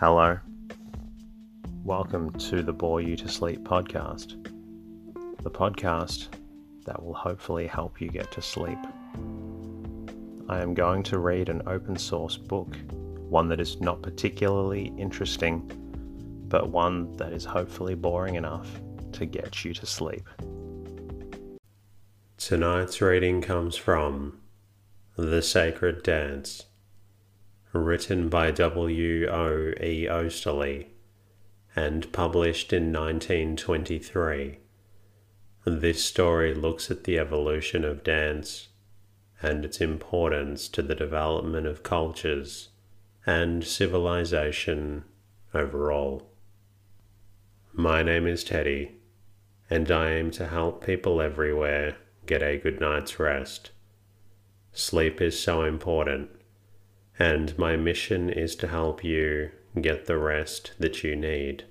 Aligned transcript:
Hello. 0.00 0.38
Welcome 1.82 2.30
to 2.34 2.62
the 2.62 2.72
Bore 2.72 3.00
You 3.00 3.16
to 3.16 3.26
Sleep 3.26 3.64
podcast, 3.64 4.40
the 5.42 5.50
podcast 5.50 6.28
that 6.86 7.02
will 7.02 7.14
hopefully 7.14 7.66
help 7.66 8.00
you 8.00 8.08
get 8.08 8.30
to 8.30 8.40
sleep. 8.40 8.78
I 10.48 10.60
am 10.60 10.72
going 10.72 11.02
to 11.02 11.18
read 11.18 11.48
an 11.48 11.62
open 11.66 11.96
source 11.96 12.36
book, 12.36 12.76
one 13.28 13.48
that 13.48 13.58
is 13.58 13.80
not 13.80 14.00
particularly 14.00 14.92
interesting, 14.96 15.68
but 16.46 16.70
one 16.70 17.16
that 17.16 17.32
is 17.32 17.44
hopefully 17.44 17.96
boring 17.96 18.36
enough 18.36 18.70
to 19.14 19.26
get 19.26 19.64
you 19.64 19.74
to 19.74 19.84
sleep. 19.84 20.28
Tonight's 22.36 23.00
reading 23.00 23.42
comes 23.42 23.74
from 23.74 24.38
The 25.16 25.42
Sacred 25.42 26.04
Dance 26.04 26.66
written 27.72 28.28
by 28.28 28.50
W. 28.50 29.28
O. 29.28 29.72
E. 29.82 30.06
Oesterley 30.08 30.86
and 31.76 32.10
published 32.12 32.72
in 32.72 32.92
1923. 32.92 34.58
This 35.64 36.02
story 36.02 36.54
looks 36.54 36.90
at 36.90 37.04
the 37.04 37.18
evolution 37.18 37.84
of 37.84 38.02
dance 38.02 38.68
and 39.42 39.64
its 39.64 39.80
importance 39.80 40.68
to 40.68 40.82
the 40.82 40.94
development 40.94 41.66
of 41.66 41.82
cultures 41.82 42.70
and 43.26 43.62
civilization 43.62 45.04
overall. 45.52 46.30
My 47.72 48.02
name 48.02 48.26
is 48.26 48.42
Teddy, 48.42 48.96
and 49.68 49.90
I 49.90 50.14
aim 50.14 50.30
to 50.32 50.48
help 50.48 50.84
people 50.84 51.20
everywhere 51.20 51.96
get 52.26 52.42
a 52.42 52.58
good 52.58 52.80
night's 52.80 53.20
rest. 53.20 53.70
Sleep 54.72 55.20
is 55.20 55.38
so 55.38 55.62
important 55.62 56.30
and 57.18 57.58
my 57.58 57.76
mission 57.76 58.30
is 58.30 58.54
to 58.56 58.68
help 58.68 59.02
you 59.02 59.50
get 59.80 60.06
the 60.06 60.18
rest 60.18 60.72
that 60.78 61.02
you 61.02 61.16
need. 61.16 61.64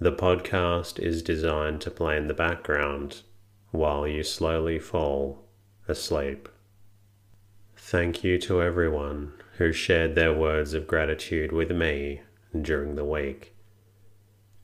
The 0.00 0.12
podcast 0.12 0.98
is 0.98 1.22
designed 1.22 1.80
to 1.82 1.90
play 1.90 2.16
in 2.16 2.28
the 2.28 2.34
background 2.34 3.22
while 3.70 4.06
you 4.06 4.22
slowly 4.22 4.78
fall 4.78 5.44
asleep. 5.88 6.48
Thank 7.76 8.22
you 8.22 8.38
to 8.40 8.62
everyone 8.62 9.32
who 9.56 9.72
shared 9.72 10.14
their 10.14 10.32
words 10.32 10.74
of 10.74 10.86
gratitude 10.86 11.52
with 11.52 11.70
me 11.70 12.20
during 12.60 12.94
the 12.94 13.04
week. 13.04 13.54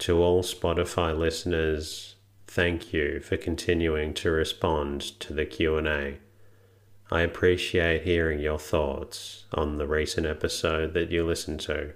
To 0.00 0.22
all 0.22 0.42
Spotify 0.42 1.16
listeners, 1.16 2.16
thank 2.46 2.92
you 2.92 3.20
for 3.20 3.36
continuing 3.36 4.14
to 4.14 4.30
respond 4.30 5.00
to 5.20 5.32
the 5.32 5.46
Q&A. 5.46 6.18
I 7.10 7.20
appreciate 7.20 8.02
hearing 8.02 8.40
your 8.40 8.58
thoughts 8.58 9.44
on 9.52 9.76
the 9.76 9.86
recent 9.86 10.26
episode 10.26 10.94
that 10.94 11.10
you 11.10 11.24
listened 11.26 11.60
to. 11.60 11.92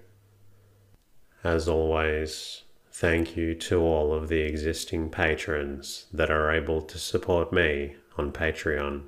As 1.43 1.67
always, 1.67 2.65
thank 2.93 3.37
you 3.37 3.55
to 3.55 3.81
all 3.81 4.13
of 4.13 4.29
the 4.29 4.41
existing 4.41 5.09
patrons 5.09 6.07
that 6.13 6.31
are 6.31 6.53
able 6.53 6.83
to 6.83 6.99
support 6.99 7.53
me 7.53 7.97
on 8.19 8.33
Patreon. 8.33 9.05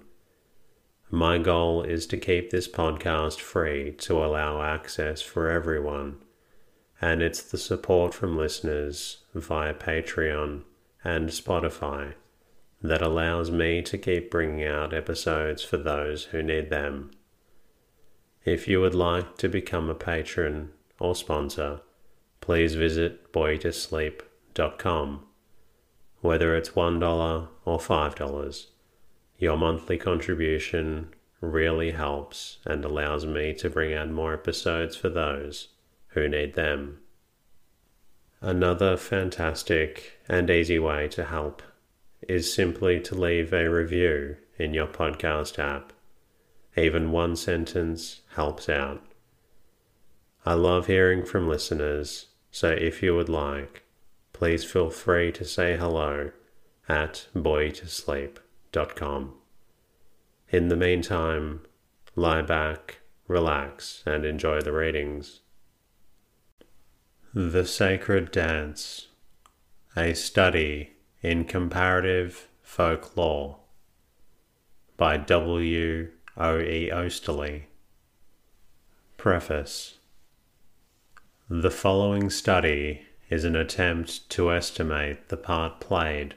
My 1.10 1.38
goal 1.38 1.82
is 1.82 2.06
to 2.06 2.16
keep 2.16 2.50
this 2.50 2.68
podcast 2.68 3.40
free 3.40 3.92
to 3.98 4.24
allow 4.24 4.62
access 4.62 5.20
for 5.20 5.50
everyone, 5.50 6.16
and 7.00 7.20
it's 7.20 7.42
the 7.42 7.58
support 7.58 8.14
from 8.14 8.38
listeners 8.38 9.18
via 9.34 9.74
Patreon 9.74 10.62
and 11.04 11.28
Spotify 11.28 12.14
that 12.82 13.02
allows 13.02 13.50
me 13.50 13.82
to 13.82 13.98
keep 13.98 14.30
bringing 14.30 14.64
out 14.64 14.94
episodes 14.94 15.62
for 15.62 15.76
those 15.76 16.24
who 16.24 16.42
need 16.42 16.70
them. 16.70 17.10
If 18.44 18.66
you 18.66 18.80
would 18.80 18.94
like 18.94 19.36
to 19.38 19.48
become 19.48 19.90
a 19.90 19.94
patron 19.94 20.72
or 20.98 21.14
sponsor, 21.14 21.80
please 22.40 22.74
visit 22.74 23.32
boreyoutosleep.com. 23.32 25.26
Whether 26.22 26.56
it's 26.56 26.70
$1 26.70 27.48
or 27.64 27.78
$5, 27.78 28.66
your 29.38 29.56
monthly 29.56 29.98
contribution 29.98 31.14
really 31.40 31.90
helps 31.92 32.58
and 32.64 32.84
allows 32.84 33.24
me 33.24 33.54
to 33.54 33.70
bring 33.70 33.94
out 33.94 34.10
more 34.10 34.34
episodes 34.34 34.96
for 34.96 35.08
those 35.08 35.68
who 36.08 36.28
need 36.28 36.54
them. 36.54 36.98
Another 38.42 38.96
fantastic 38.96 40.18
and 40.28 40.50
easy 40.50 40.78
way 40.78 41.08
to 41.08 41.24
help 41.24 41.62
is 42.30 42.54
simply 42.54 43.00
to 43.00 43.16
leave 43.16 43.52
a 43.52 43.68
review 43.68 44.36
in 44.56 44.72
your 44.72 44.86
podcast 44.86 45.58
app. 45.58 45.92
Even 46.76 47.10
one 47.10 47.34
sentence 47.34 48.20
helps 48.36 48.68
out. 48.68 49.02
I 50.46 50.54
love 50.54 50.86
hearing 50.86 51.24
from 51.24 51.48
listeners, 51.48 52.26
so 52.52 52.68
if 52.68 53.02
you 53.02 53.16
would 53.16 53.28
like, 53.28 53.82
please 54.32 54.62
feel 54.62 54.90
free 54.90 55.32
to 55.32 55.44
say 55.44 55.76
hello 55.76 56.30
at 56.88 57.26
boreyoutosleep.com. 57.34 59.34
In 60.50 60.68
the 60.68 60.76
meantime, 60.76 61.62
lie 62.14 62.42
back, 62.42 63.00
relax, 63.26 64.04
and 64.06 64.24
enjoy 64.24 64.60
the 64.60 64.72
readings. 64.72 65.40
The 67.34 67.66
Sacred 67.66 68.30
Dance 68.30 69.08
A 69.96 70.14
Study 70.14 70.92
in 71.22 71.44
Comparative 71.44 72.48
Folklore 72.62 73.58
by 74.96 75.18
W. 75.18 76.08
O. 76.38 76.58
E. 76.58 76.90
Oesterley. 76.90 77.64
Preface 79.18 79.98
The 81.50 81.70
following 81.70 82.30
study 82.30 83.02
is 83.28 83.44
an 83.44 83.54
attempt 83.54 84.30
to 84.30 84.50
estimate 84.50 85.28
the 85.28 85.36
part 85.36 85.78
played 85.78 86.36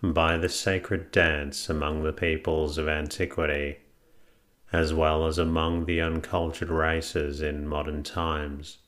by 0.00 0.38
the 0.38 0.48
sacred 0.48 1.10
dance 1.10 1.68
among 1.68 2.04
the 2.04 2.12
peoples 2.12 2.78
of 2.78 2.88
antiquity, 2.88 3.78
as 4.72 4.94
well 4.94 5.26
as 5.26 5.36
among 5.36 5.86
the 5.86 6.00
uncultured 6.00 6.70
races 6.70 7.40
in 7.40 7.66
modern 7.66 8.04
times, 8.04 8.78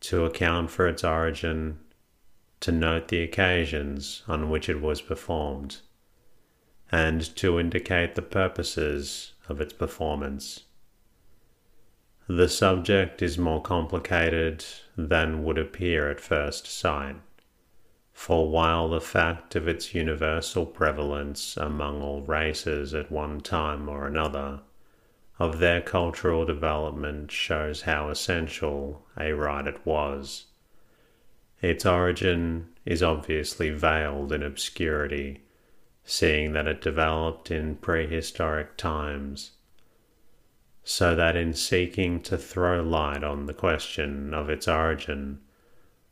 to 0.00 0.24
account 0.24 0.72
for 0.72 0.88
its 0.88 1.04
origin 1.04 1.78
to 2.64 2.72
note 2.72 3.08
the 3.08 3.22
occasions 3.22 4.22
on 4.26 4.48
which 4.48 4.70
it 4.70 4.80
was 4.80 5.02
performed, 5.02 5.76
and 6.90 7.36
to 7.36 7.60
indicate 7.60 8.14
the 8.14 8.22
purposes 8.22 9.34
of 9.50 9.60
its 9.60 9.74
performance. 9.74 10.62
The 12.26 12.48
subject 12.48 13.20
is 13.20 13.36
more 13.36 13.60
complicated 13.60 14.64
than 14.96 15.44
would 15.44 15.58
appear 15.58 16.10
at 16.10 16.22
first 16.22 16.66
sight, 16.66 17.16
for 18.14 18.48
while 18.48 18.88
the 18.88 19.00
fact 19.02 19.54
of 19.54 19.68
its 19.68 19.94
universal 19.94 20.64
prevalence 20.64 21.58
among 21.58 22.00
all 22.00 22.22
races 22.22 22.94
at 22.94 23.12
one 23.12 23.42
time 23.42 23.90
or 23.90 24.06
another 24.06 24.60
of 25.38 25.58
their 25.58 25.82
cultural 25.82 26.46
development 26.46 27.30
shows 27.30 27.82
how 27.82 28.08
essential 28.08 29.04
a 29.18 29.32
rite 29.32 29.66
it 29.66 29.84
was 29.84 30.46
its 31.64 31.86
origin 31.86 32.68
is 32.84 33.02
obviously 33.02 33.70
veiled 33.70 34.32
in 34.32 34.42
obscurity, 34.42 35.40
seeing 36.04 36.52
that 36.52 36.66
it 36.66 36.82
developed 36.82 37.50
in 37.50 37.74
prehistoric 37.76 38.76
times, 38.76 39.52
so 40.82 41.14
that 41.14 41.36
in 41.36 41.54
seeking 41.54 42.20
to 42.20 42.36
throw 42.36 42.82
light 42.82 43.24
on 43.24 43.46
the 43.46 43.54
question 43.54 44.34
of 44.34 44.50
its 44.50 44.68
origin, 44.68 45.40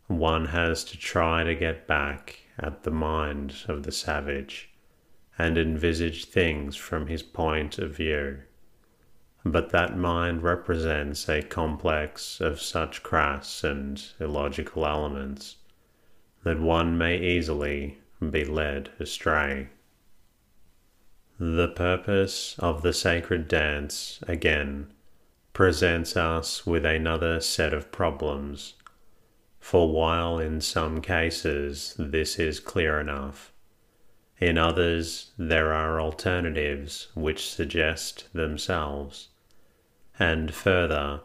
one 0.07 0.47
has 0.47 0.85
to 0.85 0.97
try 0.97 1.45
to 1.45 1.55
get 1.55 1.87
back 1.87 2.39
at 2.59 2.83
the 2.83 2.91
mind 2.91 3.55
of 3.69 3.83
the 3.83 3.93
savage 3.93 4.71
and 5.39 5.59
envisage 5.59 6.25
things 6.25 6.77
from 6.77 7.07
his 7.07 7.23
point 7.23 7.79
of 7.79 7.95
view 7.95 8.39
but 9.45 9.71
that 9.71 9.97
mind 9.97 10.41
represents 10.43 11.29
a 11.29 11.43
complex 11.43 12.41
of 12.41 12.61
such 12.61 13.03
crass 13.03 13.65
and 13.65 14.01
illogical 14.21 14.87
elements 14.87 15.57
that 16.45 16.61
one 16.61 16.97
may 16.97 17.19
easily 17.19 17.99
be 18.31 18.45
led 18.45 18.91
astray. 19.01 19.69
The 21.41 21.69
purpose 21.69 22.57
of 22.61 22.83
the 22.83 22.93
sacred 22.93 23.49
dance, 23.49 24.21
again, 24.29 24.93
presents 25.53 26.17
us 26.17 26.65
with 26.65 26.87
another 26.87 27.41
set 27.41 27.75
of 27.75 27.91
problems, 27.91 28.75
for 29.59 29.93
while 29.93 30.39
in 30.39 30.61
some 30.61 31.01
cases 31.01 31.97
this 31.99 32.39
is 32.39 32.61
clear 32.61 33.01
enough, 33.01 33.53
in 34.39 34.57
others 34.57 35.33
there 35.37 35.73
are 35.73 36.01
alternatives 36.01 37.09
which 37.15 37.51
suggest 37.51 38.29
themselves 38.33 39.31
and 40.19 40.55
further, 40.55 41.21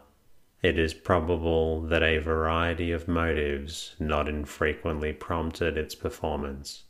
it 0.62 0.78
is 0.78 0.92
probable 0.94 1.82
that 1.82 2.02
a 2.02 2.18
variety 2.18 2.90
of 2.90 3.06
motives 3.06 3.94
not 3.98 4.28
infrequently 4.28 5.12
prompted 5.12 5.76
its 5.76 5.94
performance. 5.94 6.84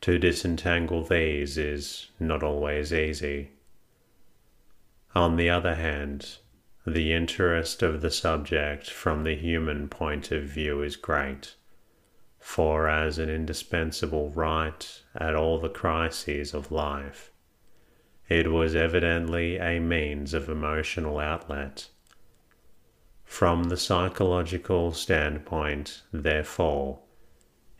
To 0.00 0.18
disentangle 0.18 1.04
these 1.04 1.58
is 1.58 2.10
not 2.18 2.42
always 2.42 2.92
easy. 2.92 3.50
On 5.14 5.36
the 5.36 5.50
other 5.50 5.74
hand, 5.74 6.38
the 6.86 7.12
interest 7.12 7.82
of 7.82 8.00
the 8.00 8.10
subject 8.10 8.90
from 8.90 9.24
the 9.24 9.36
human 9.36 9.88
point 9.88 10.32
of 10.32 10.44
view 10.44 10.82
is 10.82 10.96
great, 10.96 11.54
for 12.38 12.88
as 12.88 13.18
an 13.18 13.28
indispensable 13.28 14.30
rite 14.30 15.02
at 15.14 15.36
all 15.36 15.58
the 15.60 15.68
crises 15.68 16.54
of 16.54 16.72
life, 16.72 17.29
it 18.30 18.50
was 18.52 18.76
evidently 18.76 19.56
a 19.58 19.80
means 19.80 20.32
of 20.32 20.48
emotional 20.48 21.18
outlet. 21.18 21.88
From 23.24 23.64
the 23.64 23.76
psychological 23.76 24.92
standpoint, 24.92 26.02
therefore, 26.12 27.00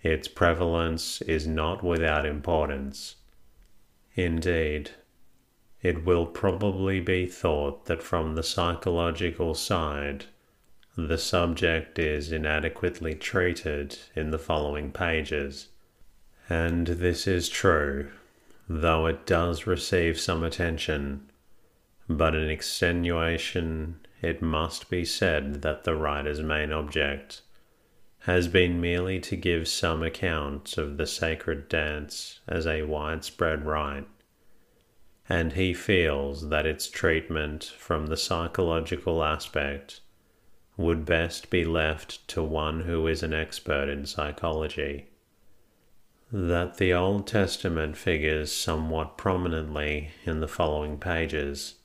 its 0.03 0.27
prevalence 0.27 1.23
is 1.23 1.47
not 1.47 1.85
without 1.85 2.27
importance. 2.27 3.17
Indeed, 4.15 4.91
it 5.83 6.05
will 6.05 6.27
probably 6.27 7.01
be 7.01 7.27
thought 7.27 7.87
that 7.87 8.03
from 8.03 8.35
the 8.35 8.43
psychological 8.43 9.55
side, 9.55 10.25
the 10.97 11.19
subject 11.19 11.99
is 11.99 12.33
inadequately 12.33 13.15
treated 13.15 13.97
in 14.17 14.31
the 14.31 14.39
following 14.39 14.91
pages. 14.91 15.69
And 16.49 16.87
this 16.89 17.29
is 17.29 17.49
true, 17.49 18.11
though 18.73 19.07
it 19.07 19.27
does 19.27 19.67
receive 19.67 20.21
some 20.21 20.45
attention. 20.45 21.29
But 22.09 22.37
in 22.37 22.49
extenuation, 22.49 24.07
it 24.23 24.41
must 24.41 24.89
be 24.89 25.05
said 25.05 25.63
that 25.63 25.83
the 25.83 25.97
writer's 25.97 26.41
main 26.41 26.73
object 26.73 27.43
has 28.21 28.47
been 28.47 28.81
merely 28.81 29.19
to 29.19 29.35
give 29.35 29.67
some 29.67 30.03
account 30.03 30.79
of 30.79 30.97
the 30.97 31.07
sacred 31.07 31.69
dance 31.69 32.39
as 32.47 32.67
a 32.67 32.83
widespread 32.83 33.67
rite 33.67 34.07
and 35.31 35.53
he 35.53 35.73
feels 35.73 36.49
that 36.49 36.67
its 36.67 36.89
treatment 36.89 37.73
from 37.79 38.07
the 38.07 38.17
psychological 38.17 39.23
aspect 39.23 40.01
would 40.77 41.05
best 41.05 41.51
be 41.51 41.65
left 41.65 42.27
to 42.27 42.43
one 42.43 42.81
who 42.81 43.07
is 43.07 43.23
an 43.23 43.33
expert 43.33 43.89
in 43.89 44.05
psychology. 44.05 45.10
That 46.33 46.77
the 46.77 46.93
Old 46.95 47.27
Testament 47.27 47.97
figures 47.97 48.53
somewhat 48.53 49.19
prominently 49.19 50.11
in 50.25 50.41
the 50.41 50.49
following 50.49 50.99
pages 50.99 51.77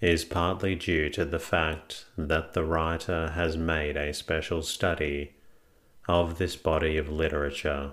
is 0.00 0.24
partly 0.24 0.74
due 0.74 1.10
to 1.10 1.24
the 1.24 1.38
fact 1.38 2.06
that 2.16 2.52
the 2.52 2.64
writer 2.64 3.30
has 3.30 3.56
made 3.56 3.96
a 3.96 4.14
special 4.14 4.62
study 4.62 5.34
of 6.08 6.38
this 6.38 6.56
body 6.56 6.96
of 6.96 7.08
literature 7.08 7.92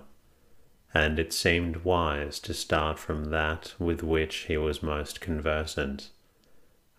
and 0.92 1.18
it 1.18 1.32
seemed 1.32 1.78
wise 1.78 2.40
to 2.40 2.54
start 2.54 2.98
from 2.98 3.26
that 3.26 3.74
with 3.78 4.02
which 4.02 4.36
he 4.48 4.56
was 4.56 4.82
most 4.82 5.20
conversant. 5.20 6.10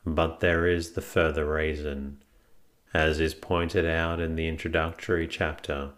But 0.06 0.40
there 0.40 0.66
is 0.66 0.92
the 0.92 1.02
further 1.02 1.46
reason, 1.46 2.24
as 2.94 3.20
is 3.20 3.34
pointed 3.34 3.86
out 3.86 4.20
in 4.20 4.36
the 4.36 4.48
introductory 4.48 5.28
chapter, 5.28 5.92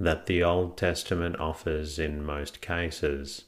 that 0.00 0.24
the 0.24 0.42
Old 0.42 0.78
Testament 0.78 1.38
offers 1.38 1.98
in 1.98 2.24
most 2.24 2.62
cases 2.62 3.44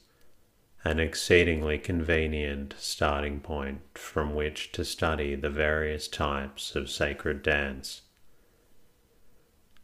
an 0.85 0.99
exceedingly 0.99 1.79
convenient 1.79 2.75
starting 2.77 3.39
point 3.39 3.81
from 3.95 4.35
which 4.35 4.71
to 4.73 4.85
study 4.85 5.33
the 5.33 5.49
various 5.49 6.07
types 6.07 6.75
of 6.75 6.89
sacred 6.89 7.41
dance. 7.41 8.01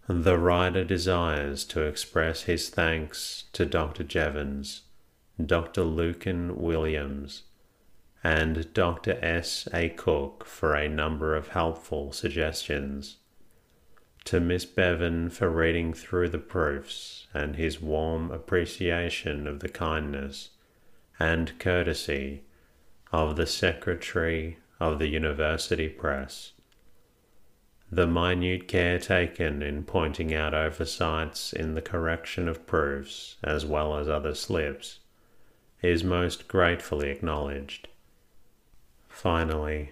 The 0.07 0.37
writer 0.37 0.83
desires 0.83 1.65
to 1.65 1.81
express 1.83 2.43
his 2.43 2.69
thanks 2.69 3.45
to 3.53 3.65
Dr. 3.65 4.03
Jevons, 4.03 4.81
Dr. 5.43 5.81
Lukyn 5.81 6.55
Williams, 6.55 7.43
and 8.23 8.71
Dr. 8.73 9.17
S. 9.23 9.67
A. 9.73 9.89
Cook 9.89 10.45
for 10.45 10.75
a 10.75 10.89
number 10.89 11.35
of 11.35 11.49
helpful 11.49 12.11
suggestions, 12.11 13.17
to 14.25 14.39
Miss 14.39 14.65
Bevan 14.65 15.29
for 15.29 15.49
reading 15.49 15.93
through 15.93 16.29
the 16.29 16.37
proofs 16.37 17.27
and 17.33 17.55
his 17.55 17.81
warm 17.81 18.31
appreciation 18.31 19.47
of 19.47 19.59
the 19.59 19.69
kindness 19.69 20.49
and 21.19 21.57
courtesy 21.59 22.43
of 23.11 23.35
the 23.35 23.47
Secretary 23.47 24.57
of 24.79 24.99
the 24.99 25.07
University 25.07 25.89
Press 25.89 26.53
the 27.91 28.05
minute 28.05 28.67
care 28.67 28.99
taken 28.99 29.63
in 29.63 29.83
pointing 29.83 30.33
out 30.33 30.53
oversights 30.53 31.51
in 31.53 31.73
the 31.73 31.81
correction 31.81 32.47
of 32.47 32.67
proofs 32.67 33.37
as 33.43 33.65
well 33.65 33.97
as 33.97 34.07
other 34.07 34.35
slips 34.35 34.99
is 35.81 36.03
most 36.03 36.47
gratefully 36.47 37.09
acknowledged. 37.09 37.87
Finally, 39.07 39.91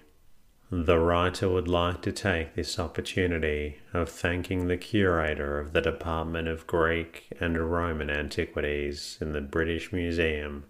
the 0.70 1.00
writer 1.00 1.48
would 1.48 1.68
like 1.68 2.02
to 2.02 2.12
take 2.12 2.56
this 2.56 2.78
opportunity 2.78 3.80
of 3.94 4.10
thanking 4.10 4.68
the 4.68 4.76
curator 4.76 5.60
of 5.60 5.72
the 5.72 5.82
Department 5.82 6.50
of 6.50 6.68
Greek 6.68 7.28
and 7.40 7.72
Roman 7.72 8.10
Antiquities 8.10 9.18
in 9.22 9.32
the 9.32 9.40
British 9.40 9.94
Museum 9.94 10.66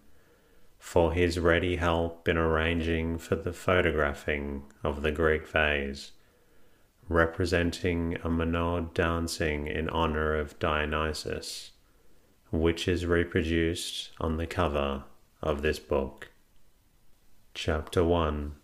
for 0.77 1.13
his 1.13 1.39
ready 1.39 1.77
help 1.77 2.27
in 2.27 2.37
arranging 2.37 3.17
for 3.17 3.35
the 3.35 3.51
photographing 3.51 4.63
of 4.83 5.01
the 5.01 5.11
Greek 5.11 5.47
vase 5.47 6.11
representing 7.09 8.15
a 8.15 8.29
Maenad 8.29 8.93
dancing 8.93 9.65
in 9.65 9.89
honor 9.89 10.35
of 10.35 10.59
Dionysus, 10.59 11.71
which 12.51 12.87
is 12.87 13.05
reproduced 13.05 14.11
on 14.19 14.37
the 14.37 14.47
cover 14.47 15.05
of 15.41 15.61
this 15.61 15.79
book. 15.79 16.29
Chapter 17.53 18.03
1 18.03 18.56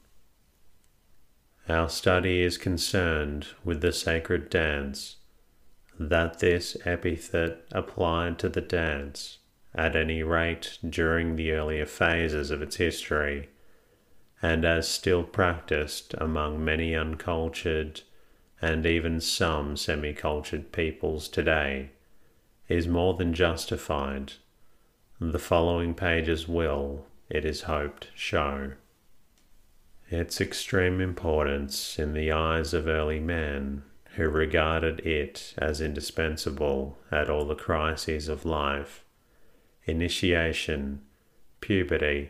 Our 1.69 1.87
study 1.87 2.41
is 2.41 2.57
concerned 2.57 3.47
with 3.63 3.79
the 3.79 3.93
sacred 3.93 4.49
dance, 4.49 5.15
that 5.97 6.39
this 6.39 6.75
epithet 6.83 7.65
applied 7.71 8.37
to 8.39 8.49
the 8.49 8.59
dance, 8.59 9.37
at 9.73 9.95
any 9.95 10.23
rate 10.23 10.77
during 10.87 11.37
the 11.37 11.53
earlier 11.53 11.85
phases 11.85 12.51
of 12.51 12.61
its 12.61 12.75
history, 12.75 13.47
and 14.41 14.65
as 14.65 14.89
still 14.89 15.23
practiced 15.23 16.13
among 16.17 16.65
many 16.65 16.93
uncultured 16.95 18.01
and 18.61 18.85
even 18.85 19.21
some 19.21 19.77
semi 19.77 20.13
cultured 20.13 20.73
peoples 20.73 21.29
today, 21.29 21.91
is 22.67 22.89
more 22.89 23.13
than 23.13 23.33
justified. 23.33 24.33
The 25.21 25.39
following 25.39 25.93
pages 25.93 26.45
will, 26.45 27.05
it 27.29 27.45
is 27.45 27.61
hoped, 27.61 28.09
show 28.15 28.73
its 30.13 30.39
extreme 30.39 31.01
importance 31.01 31.97
in 31.97 32.13
the 32.13 32.31
eyes 32.31 32.73
of 32.73 32.87
early 32.87 33.19
man 33.19 33.83
who 34.15 34.29
regarded 34.29 34.99
it 35.01 35.53
as 35.57 35.81
indispensable 35.81 36.97
at 37.11 37.29
all 37.29 37.45
the 37.45 37.55
crises 37.55 38.27
of 38.27 38.45
life 38.45 39.03
initiation, 39.85 41.01
puberty, 41.59 42.29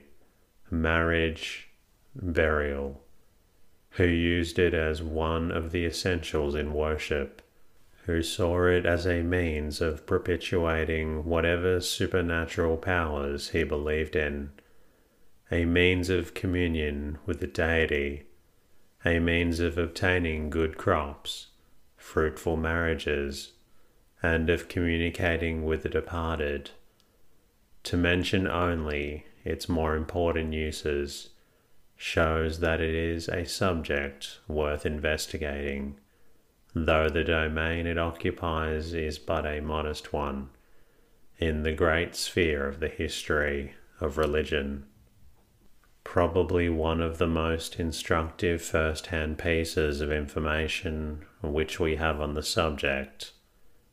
marriage, 0.72 1.70
burial, 2.16 3.04
who 3.92 4.06
used 4.06 4.58
it 4.58 4.74
as 4.74 5.04
one 5.04 5.52
of 5.52 5.72
the 5.72 5.86
essentials 5.86 6.56
in 6.56 6.74
worship, 6.74 7.42
who 8.06 8.24
saw 8.24 8.66
it 8.66 8.86
as 8.86 9.06
a 9.06 9.22
means 9.22 9.82
of 9.82 10.06
perpetuating 10.08 11.26
whatever 11.26 11.80
supernatural 11.80 12.78
powers 12.78 13.50
he 13.50 13.64
believed 13.64 14.16
in, 14.16 14.50
a 15.54 15.66
means 15.66 16.10
of 16.10 16.34
communion 16.34 17.20
with 17.28 17.40
the 17.40 17.46
deity, 17.46 18.24
a 19.06 19.20
means 19.20 19.60
of 19.60 19.78
obtaining 19.78 20.50
good 20.50 20.80
crops, 20.80 21.50
fruitful 21.96 22.58
marriages, 22.58 23.52
and 24.24 24.50
of 24.50 24.68
communicating 24.68 25.64
with 25.64 25.84
the 25.84 25.90
departed. 25.90 26.72
To 27.84 27.96
mention 27.96 28.48
only 28.48 29.28
its 29.46 29.70
more 29.70 29.96
important 29.96 30.54
uses 30.54 31.30
shows 31.96 32.60
that 32.60 32.82
it 32.82 32.96
is 32.96 33.30
a 33.30 33.46
subject 33.46 34.40
worth 34.48 34.88
investigating, 34.88 36.00
though 36.74 37.10
the 37.10 37.24
domain 37.24 37.86
it 37.86 38.00
occupies 38.00 38.96
is 38.96 39.20
but 39.20 39.46
a 39.46 39.62
modest 39.62 40.12
one 40.12 40.50
in 41.38 41.62
the 41.62 41.74
great 41.74 42.16
sphere 42.16 42.68
of 42.68 42.80
the 42.80 42.90
history 42.90 43.76
of 44.02 44.18
religion. 44.18 44.88
Probably 46.04 46.70
one 46.70 47.02
of 47.02 47.18
the 47.18 47.28
most 47.28 47.80
instructive 47.80 48.62
first 48.62 49.08
hand 49.08 49.38
pieces 49.38 50.02
of 50.02 50.12
information 50.12 51.26
which 51.42 51.80
we 51.80 51.96
have 51.96 52.22
on 52.22 52.34
the 52.34 52.44
subject 52.44 53.32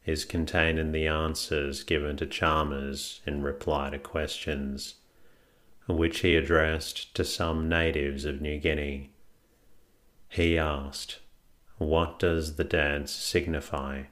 is 0.04 0.24
contained 0.24 0.78
in 0.78 0.92
the 0.92 1.06
answers 1.06 1.82
given 1.82 2.16
to 2.16 2.26
Chalmers 2.26 3.20
in 3.26 3.42
reply 3.42 3.90
to 3.90 3.98
questions 3.98 4.96
which 5.86 6.20
he 6.20 6.36
addressed 6.36 7.14
to 7.14 7.24
some 7.24 7.68
natives 7.68 8.24
of 8.24 8.40
New 8.40 8.58
Guinea. 8.58 9.10
He 10.28 10.58
asked, 10.58 11.20
What 11.78 12.18
does 12.18 12.56
the 12.56 12.64
dance 12.64 13.12
signify? 13.12 14.04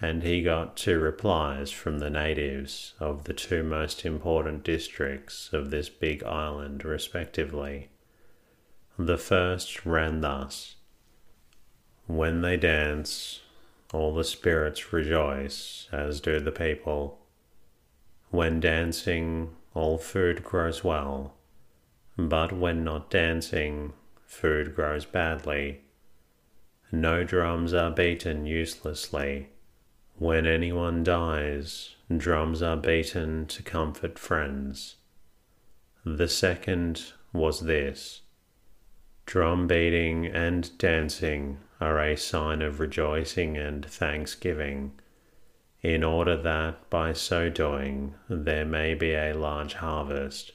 And 0.00 0.22
he 0.22 0.42
got 0.42 0.76
two 0.76 0.98
replies 0.98 1.70
from 1.70 1.98
the 2.00 2.10
natives 2.10 2.92
of 3.00 3.24
the 3.24 3.32
two 3.32 3.62
most 3.62 4.04
important 4.04 4.62
districts 4.62 5.50
of 5.52 5.70
this 5.70 5.88
big 5.88 6.22
island, 6.24 6.84
respectively. 6.84 7.88
The 8.98 9.16
first 9.16 9.86
ran 9.86 10.20
thus 10.20 10.76
When 12.06 12.42
they 12.42 12.56
dance, 12.56 13.40
all 13.92 14.14
the 14.14 14.24
spirits 14.24 14.92
rejoice, 14.92 15.88
as 15.92 16.20
do 16.20 16.40
the 16.40 16.52
people. 16.52 17.18
When 18.30 18.60
dancing, 18.60 19.54
all 19.74 19.96
food 19.96 20.42
grows 20.44 20.82
well, 20.82 21.34
but 22.18 22.52
when 22.52 22.84
not 22.84 23.10
dancing, 23.10 23.92
food 24.26 24.74
grows 24.74 25.04
badly. 25.04 25.82
No 26.92 27.24
drums 27.24 27.72
are 27.72 27.90
beaten 27.90 28.46
uselessly. 28.46 29.50
When 30.18 30.46
anyone 30.46 31.04
dies, 31.04 31.94
drums 32.14 32.62
are 32.62 32.76
beaten 32.78 33.44
to 33.46 33.62
comfort 33.62 34.18
friends. 34.18 34.96
The 36.06 36.28
second 36.28 37.12
was 37.34 37.60
this 37.60 38.22
drum 39.26 39.66
beating 39.66 40.24
and 40.24 40.76
dancing 40.78 41.58
are 41.80 42.00
a 42.00 42.16
sign 42.16 42.62
of 42.62 42.80
rejoicing 42.80 43.58
and 43.58 43.84
thanksgiving, 43.84 44.92
in 45.82 46.02
order 46.02 46.36
that 46.36 46.88
by 46.88 47.12
so 47.12 47.50
doing 47.50 48.14
there 48.28 48.64
may 48.64 48.94
be 48.94 49.12
a 49.12 49.34
large 49.34 49.74
harvest. 49.74 50.52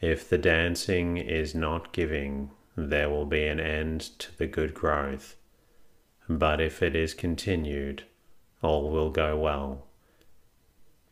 If 0.00 0.28
the 0.28 0.38
dancing 0.38 1.16
is 1.16 1.54
not 1.54 1.92
giving, 1.92 2.50
there 2.74 3.08
will 3.08 3.26
be 3.26 3.46
an 3.46 3.60
end 3.60 4.00
to 4.18 4.36
the 4.36 4.46
good 4.46 4.74
growth, 4.74 5.36
but 6.28 6.60
if 6.60 6.82
it 6.82 6.96
is 6.96 7.14
continued, 7.14 8.02
all 8.62 8.90
will 8.90 9.10
go 9.10 9.36
well. 9.36 9.86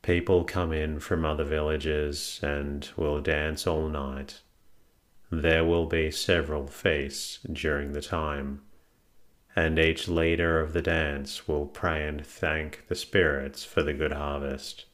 People 0.02 0.44
come 0.44 0.72
in 0.72 1.00
from 1.00 1.24
other 1.24 1.44
villages 1.44 2.40
and 2.42 2.88
will 2.96 3.20
dance 3.20 3.66
all 3.66 3.88
night. 3.88 4.40
There 5.30 5.64
will 5.64 5.86
be 5.86 6.10
several 6.10 6.66
feasts 6.66 7.40
during 7.52 7.92
the 7.92 8.02
time 8.02 8.62
and 9.56 9.78
each 9.78 10.06
leader 10.06 10.60
of 10.60 10.74
the 10.74 10.82
dance 10.82 11.48
will 11.48 11.64
pray 11.64 12.06
and 12.06 12.24
thank 12.24 12.86
the 12.88 12.94
spirits 12.94 13.64
for 13.64 13.82
the 13.82 13.94
good 13.94 14.12
harvest. 14.12 14.84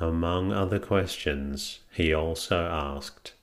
Among 0.00 0.50
other 0.50 0.78
questions, 0.78 1.80
he 1.92 2.14
also 2.14 2.64
asked, 2.64 3.34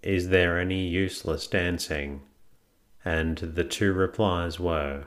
Is 0.00 0.28
there 0.28 0.60
any 0.60 0.86
useless 0.86 1.48
dancing? 1.48 2.22
And 3.04 3.38
the 3.38 3.64
two 3.64 3.92
replies 3.92 4.60
were, 4.60 5.06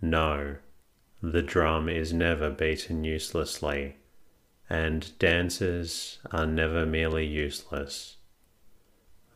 No, 0.00 0.58
the 1.22 1.42
drum 1.42 1.88
is 1.88 2.12
never 2.12 2.50
beaten 2.50 3.04
uselessly, 3.04 3.96
and 4.68 5.18
dances 5.18 6.18
are 6.30 6.46
never 6.46 6.84
merely 6.84 7.24
useless. 7.24 8.16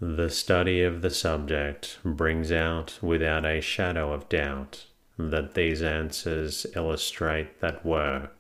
The 0.01 0.31
study 0.31 0.83
of 0.83 1.03
the 1.03 1.11
subject 1.11 1.99
brings 2.05 2.51
out 2.51 2.99
without 3.03 3.45
a 3.45 3.61
shadow 3.61 4.13
of 4.13 4.29
doubt 4.29 4.87
that 5.19 5.55
these 5.55 5.83
answers 5.83 6.67
illustrate 6.75 7.61
that 7.61 7.85
were, 7.85 8.31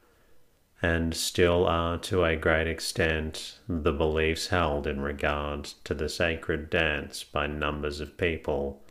and 0.83 1.15
still 1.15 1.67
are 1.67 1.99
to 1.99 2.25
a 2.25 2.37
great 2.37 2.67
extent, 2.67 3.59
the 3.69 3.93
beliefs 3.93 4.47
held 4.49 4.87
in 4.87 5.01
regard 5.01 5.65
to 5.85 5.93
the 5.93 6.09
sacred 6.09 6.71
dance 6.71 7.23
by 7.23 7.47
numbers 7.47 8.01
of 8.01 8.17
people 8.17 8.83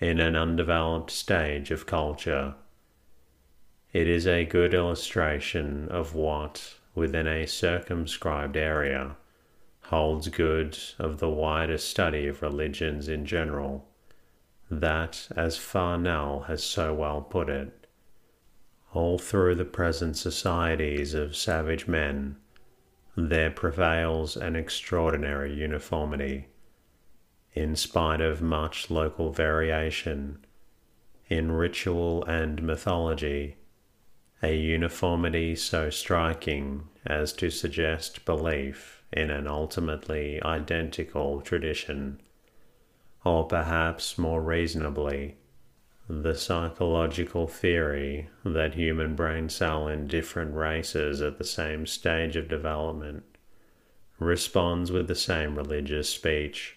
in 0.00 0.20
an 0.20 0.36
undeveloped 0.36 1.10
stage 1.10 1.70
of 1.70 1.86
culture. 1.86 2.54
It 3.92 4.06
is 4.06 4.26
a 4.26 4.44
good 4.44 4.74
illustration 4.74 5.88
of 5.88 6.14
what, 6.14 6.74
within 6.94 7.26
a 7.26 7.46
circumscribed 7.46 8.56
area, 8.56 9.16
holds 9.82 10.28
good 10.28 10.78
of 10.98 11.18
the 11.18 11.30
wider 11.30 11.78
study 11.78 12.26
of 12.26 12.42
religions 12.42 13.08
in 13.08 13.24
general, 13.24 13.88
that, 14.70 15.28
as 15.34 15.56
Farnell 15.56 16.40
has 16.40 16.62
so 16.62 16.92
well 16.92 17.22
put 17.22 17.48
it, 17.48 17.86
all 18.92 19.18
through 19.18 19.54
the 19.54 19.64
present 19.64 20.16
societies 20.16 21.14
of 21.14 21.34
savage 21.36 21.86
men, 21.86 22.36
there 23.16 23.50
prevails 23.50 24.36
an 24.36 24.54
extraordinary 24.54 25.54
uniformity, 25.54 26.48
in 27.54 27.74
spite 27.74 28.20
of 28.20 28.42
much 28.42 28.90
local 28.90 29.32
variation, 29.32 30.44
in 31.28 31.52
ritual 31.52 32.24
and 32.24 32.62
mythology, 32.62 33.56
a 34.42 34.54
uniformity 34.54 35.56
so 35.56 35.90
striking 35.90 36.88
as 37.04 37.32
to 37.32 37.50
suggest 37.50 38.24
belief 38.24 39.02
in 39.12 39.30
an 39.30 39.46
ultimately 39.46 40.40
identical 40.42 41.40
tradition, 41.40 42.20
or 43.24 43.46
perhaps 43.46 44.18
more 44.18 44.40
reasonably, 44.40 45.36
the 46.08 46.34
psychological 46.34 47.46
theory 47.46 48.30
that 48.44 48.74
human 48.74 49.14
brain 49.14 49.48
cell 49.48 49.88
in 49.88 50.06
different 50.06 50.54
races 50.54 51.20
at 51.20 51.36
the 51.38 51.44
same 51.44 51.86
stage 51.86 52.36
of 52.36 52.48
development 52.48 53.24
responds 54.18 54.90
with 54.90 55.06
the 55.06 55.14
same 55.14 55.54
religious 55.54 56.08
speech 56.08 56.76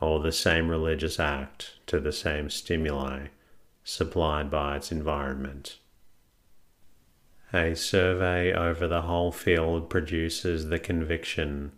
or 0.00 0.20
the 0.20 0.32
same 0.32 0.68
religious 0.68 1.18
act 1.18 1.74
to 1.86 2.00
the 2.00 2.12
same 2.12 2.48
stimuli 2.48 3.26
supplied 3.84 4.50
by 4.50 4.76
its 4.76 4.92
environment. 4.92 5.78
A 7.54 7.74
survey 7.74 8.52
over 8.52 8.88
the 8.88 9.02
whole 9.02 9.30
field 9.30 9.90
produces 9.90 10.68
the 10.68 10.78
conviction 10.78 11.72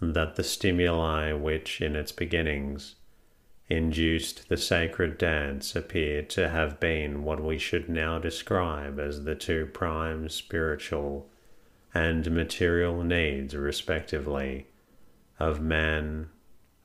that 0.00 0.36
the 0.36 0.44
stimuli 0.44 1.32
which, 1.32 1.80
in 1.80 1.96
its 1.96 2.12
beginnings, 2.12 2.94
induced 3.68 4.48
the 4.48 4.56
sacred 4.56 5.18
dance 5.18 5.74
appear 5.74 6.22
to 6.22 6.48
have 6.48 6.78
been 6.78 7.24
what 7.24 7.42
we 7.42 7.58
should 7.58 7.88
now 7.88 8.18
describe 8.18 9.00
as 9.00 9.24
the 9.24 9.34
two 9.34 9.66
prime 9.66 10.28
spiritual 10.28 11.28
and 11.92 12.30
material 12.30 13.02
needs, 13.02 13.56
respectively, 13.56 14.68
of 15.40 15.60
man, 15.60 16.28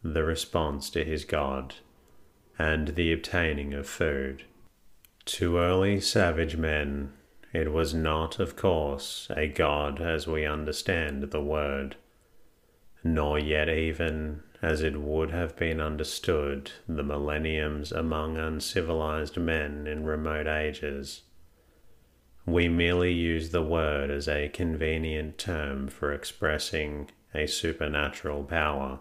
the 0.02 0.24
response 0.24 0.90
to 0.90 1.04
his 1.04 1.24
God, 1.24 1.76
and 2.58 2.90
the 2.90 3.14
obtaining 3.14 3.74
of 3.74 3.88
food. 3.88 4.44
To 5.26 5.58
early 5.58 6.00
savage 6.00 6.58
men, 6.58 7.14
it 7.54 7.72
was 7.72 7.94
not, 7.94 8.40
of 8.40 8.56
course, 8.56 9.28
a 9.38 9.48
god 9.48 10.02
as 10.02 10.26
we 10.26 10.44
understand 10.44 11.22
the 11.24 11.42
word, 11.42 11.96
nor 13.04 13.38
yet 13.38 13.70
even 13.70 14.42
as 14.64 14.82
it 14.82 15.00
would 15.00 15.30
have 15.30 15.56
been 15.56 15.80
understood 15.80 16.72
the 16.88 17.04
millenniums 17.04 17.92
among 17.92 18.38
uncivilized 18.38 19.38
men 19.38 19.86
in 19.86 20.04
remote 20.04 20.48
ages. 20.48 21.22
We 22.46 22.68
merely 22.68 23.14
use 23.14 23.52
the 23.52 23.62
word 23.62 24.10
as 24.10 24.28
a 24.28 24.50
convenient 24.50 25.38
term 25.38 25.90
for 25.90 26.12
expressing 26.12 27.12
a 27.36 27.46
supernatural 27.46 28.46
power, 28.46 29.00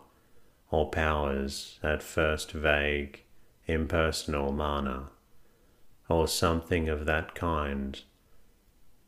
or 0.71 0.91
powers 0.91 1.79
at 1.83 2.03
first 2.03 2.53
vague, 2.53 3.23
impersonal 3.67 4.53
mana, 4.53 5.11
or 6.09 6.29
something 6.29 6.89
of 6.89 7.07
that 7.07 7.35
kind 7.35 8.03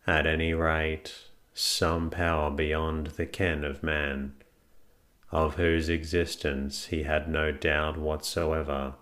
at 0.07 0.27
any 0.27 0.53
rate, 0.53 1.15
some 1.55 2.11
power 2.11 2.51
beyond 2.51 3.09
the 3.09 3.27
ken 3.27 3.65
of 3.65 3.83
man, 3.83 4.35
of 5.31 5.55
whose 5.55 5.89
existence 5.89 6.87
he 6.87 7.05
had 7.05 7.29
no 7.29 7.51
doubt 7.51 7.97
whatsoever, 7.97 8.95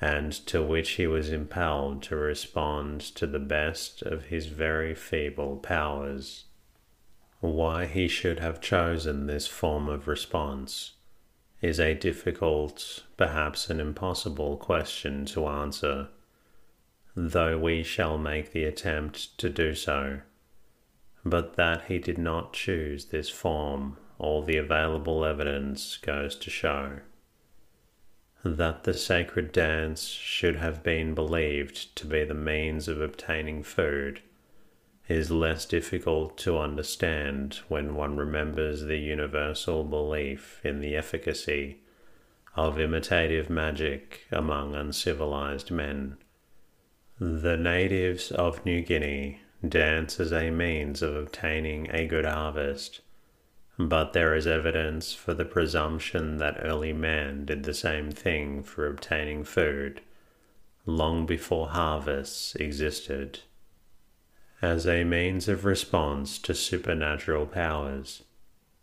and 0.00 0.32
to 0.32 0.62
which 0.62 0.90
he 0.92 1.06
was 1.06 1.30
impelled 1.30 2.02
to 2.02 2.16
respond 2.16 3.00
to 3.00 3.26
the 3.26 3.38
best 3.38 4.02
of 4.02 4.26
his 4.26 4.46
very 4.46 4.94
feeble 4.94 5.56
powers. 5.56 6.44
Why 7.40 7.86
he 7.86 8.08
should 8.08 8.40
have 8.40 8.60
chosen 8.60 9.26
this 9.26 9.46
form 9.46 9.88
of 9.88 10.08
response 10.08 10.94
is 11.60 11.78
a 11.78 11.94
difficult, 11.94 13.04
perhaps 13.16 13.70
an 13.70 13.80
impossible 13.80 14.56
question 14.56 15.24
to 15.26 15.46
answer 15.46 16.08
though 17.16 17.56
we 17.56 17.82
shall 17.82 18.18
make 18.18 18.52
the 18.52 18.64
attempt 18.64 19.38
to 19.38 19.48
do 19.48 19.74
so. 19.74 20.20
But 21.24 21.56
that 21.56 21.84
he 21.84 21.98
did 21.98 22.18
not 22.18 22.52
choose 22.52 23.06
this 23.06 23.30
form, 23.30 23.96
all 24.18 24.42
the 24.42 24.56
available 24.56 25.24
evidence 25.24 25.96
goes 25.96 26.36
to 26.36 26.50
show. 26.50 27.00
That 28.44 28.84
the 28.84 28.92
sacred 28.92 29.52
dance 29.52 30.06
should 30.06 30.56
have 30.56 30.82
been 30.82 31.14
believed 31.14 31.96
to 31.96 32.06
be 32.06 32.24
the 32.24 32.34
means 32.34 32.88
of 32.88 33.00
obtaining 33.00 33.62
food 33.62 34.20
is 35.08 35.30
less 35.30 35.66
difficult 35.66 36.36
to 36.38 36.58
understand 36.58 37.60
when 37.68 37.94
one 37.94 38.16
remembers 38.16 38.82
the 38.82 38.98
universal 38.98 39.84
belief 39.84 40.60
in 40.64 40.80
the 40.80 40.96
efficacy 40.96 41.78
of 42.56 42.78
imitative 42.78 43.50
magic 43.50 44.22
among 44.30 44.74
uncivilized 44.74 45.70
men 45.70 46.16
the 47.20 47.56
natives 47.56 48.32
of 48.32 48.64
New 48.66 48.82
Guinea 48.82 49.40
dance 49.66 50.18
as 50.18 50.32
a 50.32 50.50
means 50.50 51.00
of 51.00 51.14
obtaining 51.14 51.88
a 51.90 52.06
good 52.06 52.24
harvest, 52.24 53.00
but 53.78 54.12
there 54.12 54.34
is 54.34 54.48
evidence 54.48 55.14
for 55.14 55.32
the 55.32 55.44
presumption 55.44 56.38
that 56.38 56.58
early 56.60 56.92
man 56.92 57.44
did 57.44 57.62
the 57.62 57.74
same 57.74 58.10
thing 58.10 58.62
for 58.64 58.88
obtaining 58.88 59.44
food, 59.44 60.00
long 60.86 61.24
before 61.24 61.68
harvests 61.68 62.56
existed. 62.56 63.40
As 64.60 64.86
a 64.86 65.04
means 65.04 65.48
of 65.48 65.64
response 65.64 66.38
to 66.40 66.54
supernatural 66.54 67.46
powers, 67.46 68.24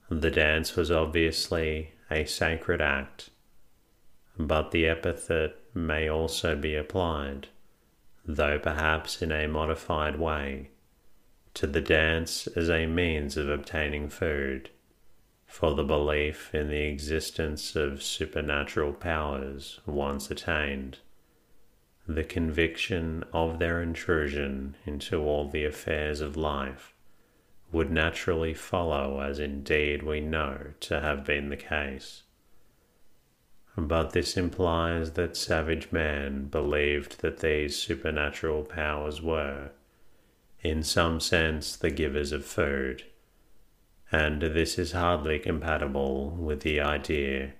the 0.09 0.31
dance 0.31 0.75
was 0.75 0.89
obviously 0.89 1.93
a 2.09 2.25
sacred 2.25 2.81
act, 2.81 3.29
but 4.37 4.71
the 4.71 4.87
epithet 4.87 5.55
may 5.73 6.09
also 6.09 6.55
be 6.55 6.75
applied, 6.75 7.47
though 8.25 8.59
perhaps 8.59 9.21
in 9.21 9.31
a 9.31 9.47
modified 9.47 10.17
way, 10.19 10.69
to 11.53 11.67
the 11.67 11.81
dance 11.81 12.47
as 12.47 12.69
a 12.69 12.85
means 12.85 13.37
of 13.37 13.49
obtaining 13.49 14.09
food, 14.09 14.69
for 15.45 15.73
the 15.75 15.83
belief 15.83 16.53
in 16.55 16.69
the 16.69 16.87
existence 16.87 17.75
of 17.75 18.01
supernatural 18.01 18.93
powers 18.93 19.79
once 19.85 20.31
attained 20.31 20.99
the 22.07 22.23
conviction 22.23 23.23
of 23.31 23.59
their 23.59 23.81
intrusion 23.81 24.75
into 24.85 25.21
all 25.21 25.47
the 25.47 25.65
affairs 25.65 26.21
of 26.21 26.35
life 26.35 26.93
would 27.71 27.91
naturally 27.91 28.53
follow, 28.53 29.21
as 29.21 29.39
indeed 29.39 30.03
we 30.03 30.19
know 30.19 30.73
to 30.79 30.99
have 30.99 31.23
been 31.23 31.49
the 31.49 31.57
case. 31.57 32.23
But 33.77 34.11
this 34.11 34.35
implies 34.35 35.11
that 35.11 35.37
savage 35.37 35.91
man 35.91 36.45
believed 36.45 37.21
that 37.21 37.39
these 37.39 37.77
supernatural 37.77 38.63
powers 38.63 39.21
were, 39.21 39.71
in 40.61 40.83
some 40.83 41.19
sense, 41.19 41.75
the 41.75 41.89
givers 41.89 42.31
of 42.31 42.45
food, 42.45 43.03
and 44.11 44.41
this 44.41 44.77
is 44.77 44.91
hardly 44.91 45.39
compatible 45.39 46.31
with 46.31 46.61
the 46.61 46.81
idea 46.81 47.53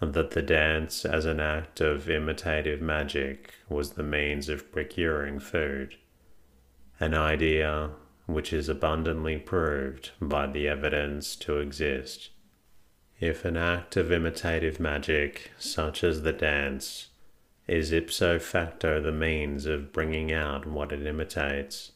that 0.00 0.30
the 0.30 0.42
dance 0.42 1.04
as 1.04 1.26
an 1.26 1.40
act 1.40 1.80
of 1.80 2.08
imitative 2.08 2.80
magic 2.80 3.52
was 3.68 3.92
the 3.92 4.02
means 4.02 4.48
of 4.48 4.72
procuring 4.72 5.38
food, 5.38 5.96
an 6.98 7.12
idea 7.12 7.90
which 8.26 8.52
is 8.52 8.68
abundantly 8.68 9.36
proved 9.36 10.12
by 10.20 10.46
the 10.46 10.68
evidence 10.68 11.34
to 11.36 11.58
exist. 11.58 12.30
If 13.20 13.44
an 13.44 13.58
act 13.58 13.98
of 13.98 14.10
imitative 14.10 14.80
magic, 14.80 15.50
such 15.58 16.02
as 16.02 16.22
the 16.22 16.32
dance, 16.32 17.08
is 17.68 17.92
ipso 17.92 18.38
facto 18.38 18.98
the 18.98 19.12
means 19.12 19.66
of 19.66 19.92
bringing 19.92 20.32
out 20.32 20.66
what 20.66 20.90
it 20.90 21.06
imitates, 21.06 21.92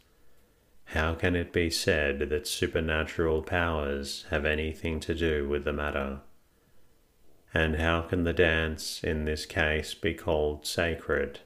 how 0.88 1.14
can 1.14 1.34
it 1.34 1.50
be 1.50 1.70
said 1.70 2.28
that 2.28 2.46
supernatural 2.46 3.42
powers 3.42 4.26
have 4.28 4.44
anything 4.44 5.00
to 5.00 5.14
do 5.14 5.48
with 5.48 5.64
the 5.64 5.72
matter? 5.72 6.20
And 7.54 7.76
how 7.76 8.02
can 8.02 8.24
the 8.24 8.34
dance 8.34 9.02
in 9.02 9.24
this 9.24 9.46
case 9.46 9.94
be 9.94 10.12
called 10.12 10.66
sacred? 10.66 11.40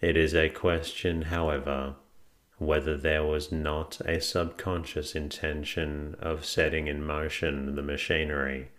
It 0.00 0.16
is 0.16 0.34
a 0.34 0.48
question, 0.48 1.22
however, 1.22 1.96
whether 2.58 2.96
there 2.96 3.24
was 3.24 3.50
not 3.50 4.00
a 4.04 4.20
subconscious 4.20 5.14
intention 5.14 6.16
of 6.20 6.44
setting 6.44 6.86
in 6.86 7.04
motion 7.04 7.74
the 7.74 7.82
machinery 7.82 8.70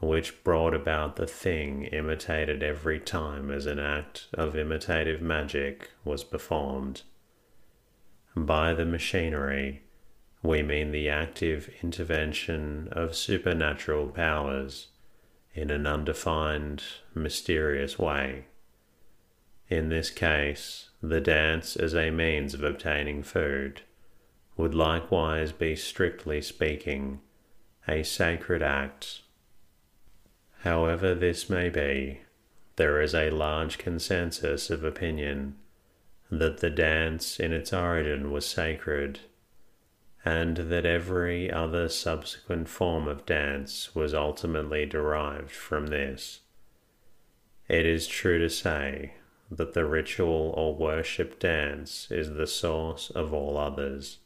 which 0.00 0.42
brought 0.44 0.74
about 0.74 1.16
the 1.16 1.26
thing 1.26 1.84
imitated 1.84 2.62
every 2.62 3.00
time 3.00 3.50
as 3.50 3.66
an 3.66 3.78
act 3.78 4.26
of 4.34 4.56
imitative 4.56 5.20
magic 5.20 5.90
was 6.04 6.24
performed. 6.24 7.02
By 8.36 8.74
the 8.74 8.84
machinery, 8.84 9.82
we 10.42 10.62
mean 10.62 10.90
the 10.90 11.08
active 11.08 11.70
intervention 11.82 12.88
of 12.92 13.16
supernatural 13.16 14.08
powers 14.08 14.88
in 15.54 15.70
an 15.70 15.86
undefined, 15.86 16.82
mysterious 17.14 17.98
way. 17.98 18.46
In 19.68 19.88
this 19.88 20.10
case, 20.10 20.90
the 21.08 21.20
dance 21.20 21.76
as 21.76 21.94
a 21.94 22.10
means 22.10 22.54
of 22.54 22.62
obtaining 22.62 23.22
food 23.22 23.82
would 24.56 24.74
likewise 24.74 25.52
be 25.52 25.76
strictly 25.76 26.40
speaking 26.40 27.20
a 27.86 28.02
sacred 28.02 28.62
act. 28.62 29.20
However, 30.60 31.14
this 31.14 31.50
may 31.50 31.68
be, 31.68 32.20
there 32.76 33.02
is 33.02 33.14
a 33.14 33.30
large 33.30 33.76
consensus 33.76 34.70
of 34.70 34.82
opinion 34.82 35.56
that 36.30 36.58
the 36.58 36.70
dance 36.70 37.38
in 37.38 37.52
its 37.52 37.72
origin 37.72 38.32
was 38.32 38.46
sacred 38.46 39.20
and 40.24 40.56
that 40.56 40.86
every 40.86 41.52
other 41.52 41.86
subsequent 41.88 42.66
form 42.66 43.06
of 43.06 43.26
dance 43.26 43.94
was 43.94 44.14
ultimately 44.14 44.86
derived 44.86 45.50
from 45.50 45.88
this. 45.88 46.40
It 47.68 47.84
is 47.84 48.06
true 48.06 48.38
to 48.38 48.48
say 48.48 49.14
that 49.56 49.74
the 49.74 49.84
ritual 49.84 50.52
or 50.56 50.74
worship 50.74 51.38
dance 51.38 52.08
is 52.10 52.34
the 52.34 52.46
source 52.46 53.10
of 53.10 53.32
all 53.32 53.56
others. 53.56 54.18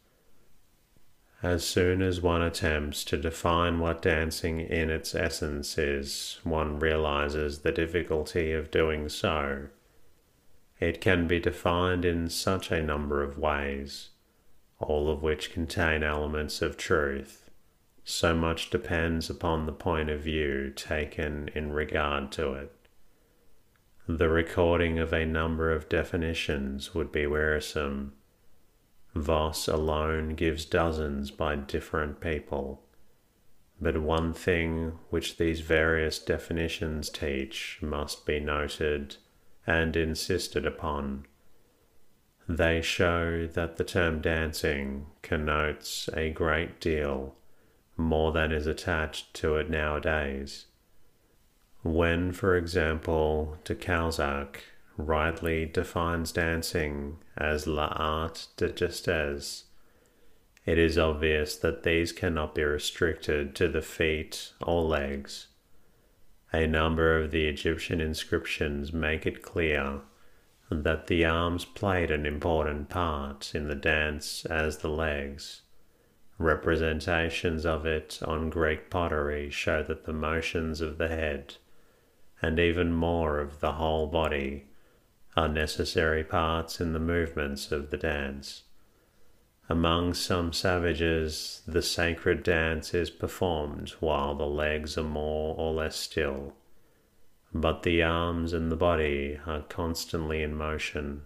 As 1.42 1.64
soon 1.64 2.02
as 2.02 2.20
one 2.20 2.42
attempts 2.42 3.04
to 3.04 3.16
define 3.16 3.78
what 3.78 4.02
dancing 4.02 4.60
in 4.60 4.90
its 4.90 5.14
essence 5.14 5.78
is, 5.78 6.40
one 6.42 6.78
realizes 6.78 7.60
the 7.60 7.72
difficulty 7.72 8.52
of 8.52 8.70
doing 8.70 9.08
so. 9.08 9.68
It 10.80 11.00
can 11.00 11.26
be 11.26 11.38
defined 11.38 12.04
in 12.04 12.28
such 12.28 12.70
a 12.70 12.82
number 12.82 13.22
of 13.22 13.38
ways 13.38 14.10
all 14.80 15.10
of 15.10 15.22
which 15.22 15.52
contain 15.52 16.02
elements 16.02 16.62
of 16.62 16.76
truth. 16.76 17.50
So 18.04 18.34
much 18.34 18.70
depends 18.70 19.28
upon 19.28 19.66
the 19.66 19.72
point 19.72 20.08
of 20.08 20.20
view 20.20 20.70
taken 20.74 21.50
in 21.54 21.72
regard 21.72 22.32
to 22.32 22.54
it. 22.54 22.72
The 24.08 24.28
recording 24.28 24.98
of 24.98 25.12
a 25.12 25.26
number 25.26 25.70
of 25.70 25.88
definitions 25.88 26.94
would 26.94 27.12
be 27.12 27.26
wearisome. 27.26 28.14
Voss 29.14 29.68
alone 29.68 30.30
gives 30.34 30.64
dozens 30.64 31.30
by 31.30 31.56
different 31.56 32.20
people. 32.20 32.82
But 33.80 33.98
one 33.98 34.32
thing 34.32 34.98
which 35.10 35.36
these 35.36 35.60
various 35.60 36.18
definitions 36.18 37.10
teach 37.10 37.78
must 37.82 38.24
be 38.24 38.40
noted 38.40 39.16
and 39.66 39.94
insisted 39.94 40.64
upon 40.64 41.26
they 42.48 42.80
show 42.80 43.46
that 43.46 43.76
the 43.76 43.84
term 43.84 44.22
dancing 44.22 45.06
connotes 45.20 46.08
a 46.14 46.30
great 46.30 46.80
deal 46.80 47.36
more 47.96 48.32
than 48.32 48.52
is 48.52 48.66
attached 48.66 49.34
to 49.34 49.56
it 49.56 49.68
nowadays. 49.68 50.67
When, 51.84 52.32
for 52.32 52.56
example, 52.56 53.58
de 53.64 53.74
Cahusac 53.74 54.62
rightly 54.96 55.64
defines 55.64 56.32
dancing 56.32 57.18
as 57.36 57.66
l'art 57.66 58.48
de 58.56 58.68
gester, 58.70 59.38
it 60.66 60.76
is 60.76 60.98
obvious 60.98 61.56
that 61.56 61.84
these 61.84 62.12
cannot 62.12 62.54
be 62.54 62.64
restricted 62.64 63.54
to 63.54 63.68
the 63.68 63.80
feet 63.80 64.52
or 64.60 64.82
legs. 64.82 65.46
A 66.52 66.66
number 66.66 67.16
of 67.16 67.30
the 67.30 67.46
Egyptian 67.46 68.00
inscriptions 68.00 68.92
make 68.92 69.24
it 69.24 69.42
clear 69.42 70.00
that 70.70 71.06
the 71.06 71.24
arms 71.24 71.64
played 71.64 72.10
an 72.10 72.26
important 72.26 72.88
part 72.88 73.54
in 73.54 73.68
the 73.68 73.74
dance 73.74 74.44
as 74.46 74.78
the 74.78 74.90
legs. 74.90 75.62
Representations 76.38 77.64
of 77.64 77.86
it 77.86 78.18
on 78.24 78.50
Greek 78.50 78.90
pottery 78.90 79.48
show 79.48 79.82
that 79.82 80.04
the 80.04 80.12
motions 80.12 80.80
of 80.80 80.98
the 80.98 81.08
head, 81.08 81.54
and 82.40 82.58
even 82.58 82.92
more 82.92 83.38
of 83.38 83.60
the 83.60 83.72
whole 83.72 84.06
body, 84.06 84.66
are 85.36 85.48
necessary 85.48 86.24
parts 86.24 86.80
in 86.80 86.92
the 86.92 86.98
movements 86.98 87.70
of 87.70 87.90
the 87.90 87.96
dance. 87.96 88.62
Among 89.68 90.14
some 90.14 90.52
savages, 90.52 91.62
the 91.66 91.82
sacred 91.82 92.42
dance 92.42 92.94
is 92.94 93.10
performed 93.10 93.90
while 94.00 94.34
the 94.34 94.46
legs 94.46 94.96
are 94.96 95.04
more 95.04 95.54
or 95.56 95.72
less 95.72 95.96
still 95.96 96.54
but 97.54 97.82
the 97.82 98.02
arms 98.02 98.52
and 98.52 98.70
the 98.70 98.76
body 98.76 99.38
are 99.46 99.62
constantly 99.62 100.42
in 100.42 100.54
motion. 100.54 101.22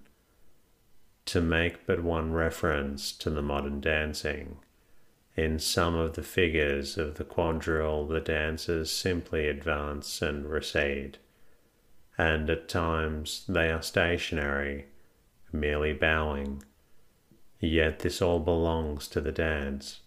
To 1.27 1.41
make 1.41 1.87
but 1.87 2.03
one 2.03 2.33
reference 2.33 3.13
to 3.13 3.31
the 3.31 3.43
modern 3.43 3.81
dancing, 3.81 4.59
in 5.37 5.59
some 5.59 5.95
of 5.95 6.15
the 6.15 6.23
figures 6.23 6.99
of 6.99 7.15
the 7.15 7.25
quadrille, 7.25 8.07
the 8.07 8.21
dancers 8.21 8.91
simply 8.91 9.49
advance 9.49 10.21
and 10.21 10.47
recede, 10.47 11.19
and 12.19 12.51
at 12.51 12.69
times 12.69 13.45
they 13.49 13.71
are 13.71 13.83
stationary, 13.83 14.87
merely 15.53 15.93
bowing. 15.93 16.63
Yet 17.61 18.01
this 18.01 18.21
all 18.21 18.41
belongs 18.41 19.09
to 19.09 19.21
the 19.21 19.33
dance, 19.33 20.01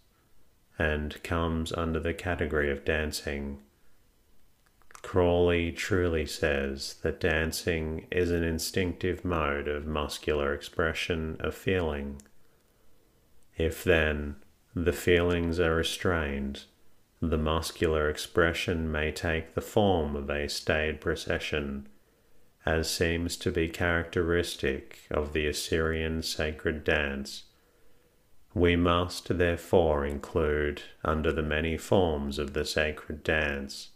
and 0.78 1.22
comes 1.24 1.72
under 1.72 2.00
the 2.00 2.14
category 2.14 2.70
of 2.70 2.86
dancing 2.86 3.60
Crawley 5.06 5.72
truly 5.72 6.26
says 6.26 6.96
that 7.04 7.20
dancing 7.20 8.08
is 8.10 8.32
an 8.32 8.44
instinctive 8.44 9.24
mode 9.24 9.68
of 9.68 9.86
muscular 9.86 10.52
expression 10.52 11.38
of 11.40 11.54
feeling. 11.54 12.24
If 13.56 13.84
then 13.84 14.38
the 14.76 14.94
feelings 14.94 15.60
are 15.60 15.76
restrained, 15.76 16.66
the 17.22 17.38
muscular 17.38 18.10
expression 18.10 18.92
may 18.92 19.12
take 19.12 19.56
the 19.56 19.62
form 19.62 20.16
of 20.16 20.30
a 20.30 20.50
staid 20.50 21.00
procession, 21.00 21.88
as 22.66 22.90
seems 22.92 23.38
to 23.38 23.52
be 23.52 23.70
characteristic 23.70 25.00
of 25.10 25.34
the 25.34 25.48
Assyrian 25.48 26.22
sacred 26.22 26.84
dance. 26.84 27.44
We 28.54 28.76
must 28.76 29.38
therefore 29.38 30.06
include 30.06 30.84
under 31.04 31.32
the 31.32 31.44
many 31.44 31.78
forms 31.78 32.38
of 32.38 32.54
the 32.54 32.66
sacred 32.66 33.24
dance 33.24 33.90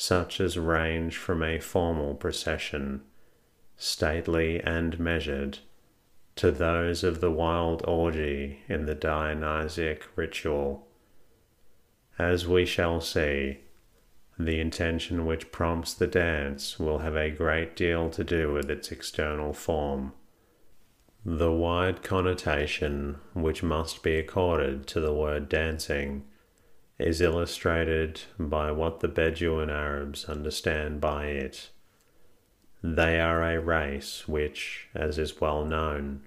such 0.00 0.40
as 0.40 0.56
range 0.56 1.16
from 1.16 1.42
a 1.42 1.58
formal 1.58 2.14
procession, 2.14 3.02
stately 3.76 4.60
and 4.60 4.96
measured, 5.00 5.58
to 6.38 6.52
those 6.52 7.02
of 7.02 7.20
the 7.20 7.32
wild 7.32 7.82
orgy 7.88 8.60
in 8.68 8.86
the 8.86 8.94
Dionysiac 8.94 10.06
ritual. 10.14 10.86
As 12.16 12.46
we 12.46 12.64
shall 12.64 13.00
see, 13.00 13.58
the 14.38 14.60
intention 14.60 15.26
which 15.26 15.50
prompts 15.50 15.92
the 15.94 16.06
dance 16.06 16.78
will 16.78 16.98
have 16.98 17.16
a 17.16 17.32
great 17.32 17.74
deal 17.74 18.08
to 18.10 18.22
do 18.22 18.52
with 18.52 18.70
its 18.70 18.92
external 18.92 19.52
form. 19.52 20.12
The 21.24 21.50
wide 21.50 22.04
connotation 22.04 23.18
which 23.34 23.64
must 23.64 24.04
be 24.04 24.16
accorded 24.16 24.86
to 24.86 25.00
the 25.00 25.12
word 25.12 25.48
dancing 25.48 26.24
is 27.00 27.20
illustrated 27.20 28.20
by 28.38 28.70
what 28.70 29.00
the 29.00 29.08
Bedouin 29.08 29.70
Arabs 29.70 30.26
understand 30.26 31.00
by 31.00 31.26
it. 31.26 31.70
They 32.80 33.18
are 33.18 33.42
a 33.42 33.60
race 33.60 34.28
which, 34.28 34.86
as 34.94 35.18
is 35.18 35.40
well 35.40 35.64
known, 35.64 36.22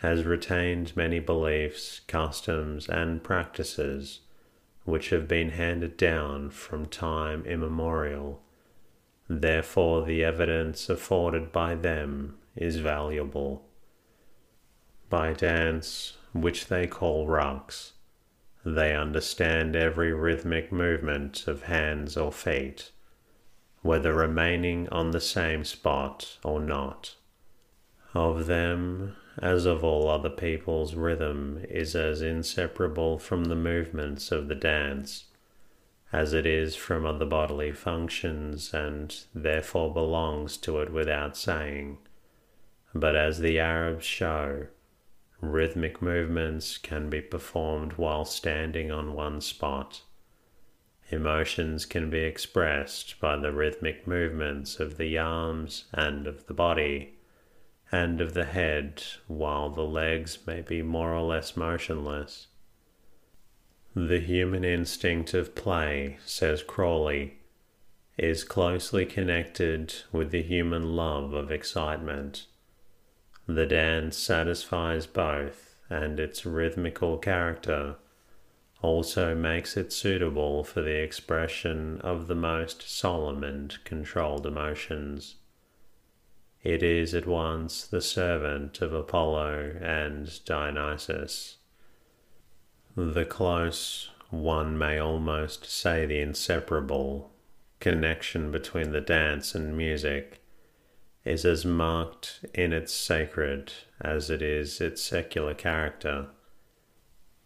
has 0.00 0.24
retained 0.24 0.96
many 0.96 1.18
beliefs, 1.18 2.00
customs, 2.06 2.88
and 2.88 3.22
practices 3.22 4.20
which 4.84 5.10
have 5.10 5.26
been 5.26 5.50
handed 5.50 5.96
down 5.96 6.50
from 6.50 6.86
time 6.86 7.44
immemorial. 7.44 8.40
Therefore, 9.28 10.04
the 10.04 10.22
evidence 10.22 10.88
afforded 10.88 11.50
by 11.50 11.74
them 11.74 12.36
is 12.54 12.76
valuable. 12.76 13.66
By 15.10 15.32
dance, 15.32 16.16
which 16.32 16.66
they 16.66 16.86
call 16.86 17.26
raqs, 17.26 17.92
they 18.64 18.94
understand 18.94 19.74
every 19.74 20.12
rhythmic 20.12 20.70
movement 20.70 21.48
of 21.48 21.64
hands 21.64 22.16
or 22.16 22.30
feet, 22.30 22.92
whether 23.82 24.12
remaining 24.14 24.88
on 24.90 25.10
the 25.10 25.20
same 25.20 25.64
spot 25.64 26.38
or 26.44 26.60
not. 26.60 27.14
Of 28.14 28.46
them, 28.46 29.16
as 29.38 29.66
of 29.66 29.84
all 29.84 30.08
other 30.08 30.30
peoples, 30.30 30.94
rhythm 30.94 31.64
is 31.68 31.94
as 31.94 32.22
inseparable 32.22 33.18
from 33.18 33.44
the 33.44 33.56
movements 33.56 34.32
of 34.32 34.48
the 34.48 34.54
dance 34.54 35.24
as 36.12 36.32
it 36.32 36.46
is 36.46 36.76
from 36.76 37.04
other 37.04 37.26
bodily 37.26 37.72
functions, 37.72 38.72
and 38.72 39.24
therefore 39.34 39.92
belongs 39.92 40.56
to 40.56 40.80
it 40.80 40.90
without 40.92 41.36
saying. 41.36 41.98
But 42.94 43.16
as 43.16 43.40
the 43.40 43.58
Arabs 43.58 44.04
show, 44.04 44.68
Rhythmic 45.42 46.00
movements 46.00 46.78
can 46.78 47.10
be 47.10 47.20
performed 47.20 47.92
while 47.94 48.24
standing 48.24 48.90
on 48.90 49.12
one 49.12 49.42
spot. 49.42 50.00
Emotions 51.10 51.84
can 51.84 52.08
be 52.08 52.20
expressed 52.20 53.20
by 53.20 53.36
the 53.36 53.52
rhythmic 53.52 54.06
movements 54.06 54.80
of 54.80 54.96
the 54.96 55.18
arms 55.18 55.84
and 55.92 56.26
of 56.26 56.46
the 56.46 56.54
body 56.54 57.15
and 57.92 58.20
of 58.20 58.34
the 58.34 58.44
head, 58.44 59.02
while 59.26 59.70
the 59.70 59.84
legs 59.84 60.38
may 60.46 60.60
be 60.60 60.82
more 60.82 61.14
or 61.14 61.22
less 61.22 61.56
motionless. 61.56 62.48
The 63.94 64.20
human 64.20 64.64
instinct 64.64 65.32
of 65.34 65.54
play, 65.54 66.18
says 66.24 66.62
Crawley, 66.62 67.38
is 68.18 68.44
closely 68.44 69.06
connected 69.06 69.94
with 70.12 70.30
the 70.30 70.42
human 70.42 70.96
love 70.96 71.32
of 71.32 71.52
excitement. 71.52 72.46
The 73.46 73.66
dance 73.66 74.16
satisfies 74.16 75.06
both, 75.06 75.76
and 75.88 76.18
its 76.18 76.44
rhythmical 76.44 77.18
character 77.18 77.96
also 78.82 79.34
makes 79.34 79.76
it 79.76 79.92
suitable 79.92 80.64
for 80.64 80.82
the 80.82 81.02
expression 81.02 82.00
of 82.02 82.26
the 82.26 82.34
most 82.34 82.88
solemn 82.88 83.44
and 83.44 83.82
controlled 83.84 84.46
emotions. 84.46 85.36
It 86.66 86.82
is 86.82 87.14
at 87.14 87.28
once 87.28 87.86
the 87.86 88.00
servant 88.00 88.82
of 88.82 88.92
Apollo 88.92 89.76
and 89.80 90.44
Dionysus. 90.44 91.58
The 92.96 93.24
close, 93.24 94.10
one 94.30 94.76
may 94.76 94.98
almost 94.98 95.64
say 95.64 96.06
the 96.06 96.18
inseparable, 96.18 97.30
connection 97.78 98.50
between 98.50 98.90
the 98.90 99.00
dance 99.00 99.54
and 99.54 99.76
music 99.76 100.42
is 101.24 101.44
as 101.44 101.64
marked 101.64 102.44
in 102.52 102.72
its 102.72 102.92
sacred 102.92 103.72
as 104.00 104.28
it 104.28 104.42
is 104.42 104.80
its 104.80 105.00
secular 105.00 105.54
character. 105.54 106.26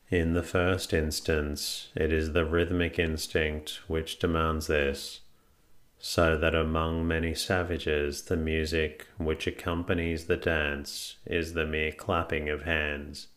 In 0.09 0.33
the 0.33 0.43
first 0.43 0.95
instance, 0.95 1.89
it 1.95 2.11
is 2.11 2.33
the 2.33 2.47
rhythmic 2.47 2.99
instinct 2.99 3.83
which 3.87 4.19
demands 4.19 4.67
this, 4.67 5.21
so 6.01 6.37
that 6.37 6.55
among 6.55 7.07
many 7.07 7.35
savages 7.35 8.23
the 8.23 8.37
music 8.37 9.07
which 9.19 9.47
accompanies 9.47 10.25
the 10.25 10.37
dance 10.37 11.17
is 11.27 11.53
the 11.53 11.67
mere 11.67 11.93
clapping 11.93 12.49
of 12.49 12.63
hands, 12.63 13.29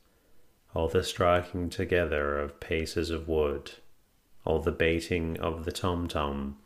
or 0.74 0.90
the 0.90 1.04
striking 1.04 1.70
together 1.70 2.40
of 2.40 2.60
pieces 2.60 3.10
of 3.10 3.28
wood, 3.28 3.72
or 4.46 4.62
the 4.62 4.72
beating 4.72 5.38
of 5.40 5.66
the 5.66 5.72
tom 5.72 6.08
tom 6.08 6.58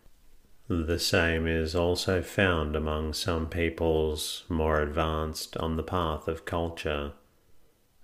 the 0.69 0.99
same 0.99 1.47
is 1.47 1.73
also 1.75 2.21
found 2.21 2.75
among 2.75 3.13
some 3.13 3.47
peoples 3.47 4.43
more 4.49 4.81
advanced 4.81 5.55
on 5.57 5.77
the 5.77 5.83
path 5.83 6.27
of 6.27 6.43
culture, 6.43 7.13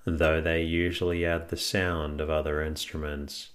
though 0.06 0.40
they 0.40 0.62
usually 0.62 1.26
add 1.26 1.50
the 1.50 1.58
sound 1.58 2.22
of 2.22 2.30
other 2.30 2.62
instruments, 2.62 3.50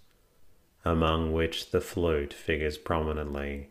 among 0.84 1.32
which 1.32 1.70
the 1.70 1.80
flute 1.80 2.34
figures 2.34 2.76
prominently. 2.76 3.70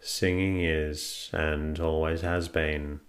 Singing 0.00 0.60
is, 0.60 1.28
and 1.32 1.78
always 1.80 2.20
has 2.20 2.48
been, 2.48 3.00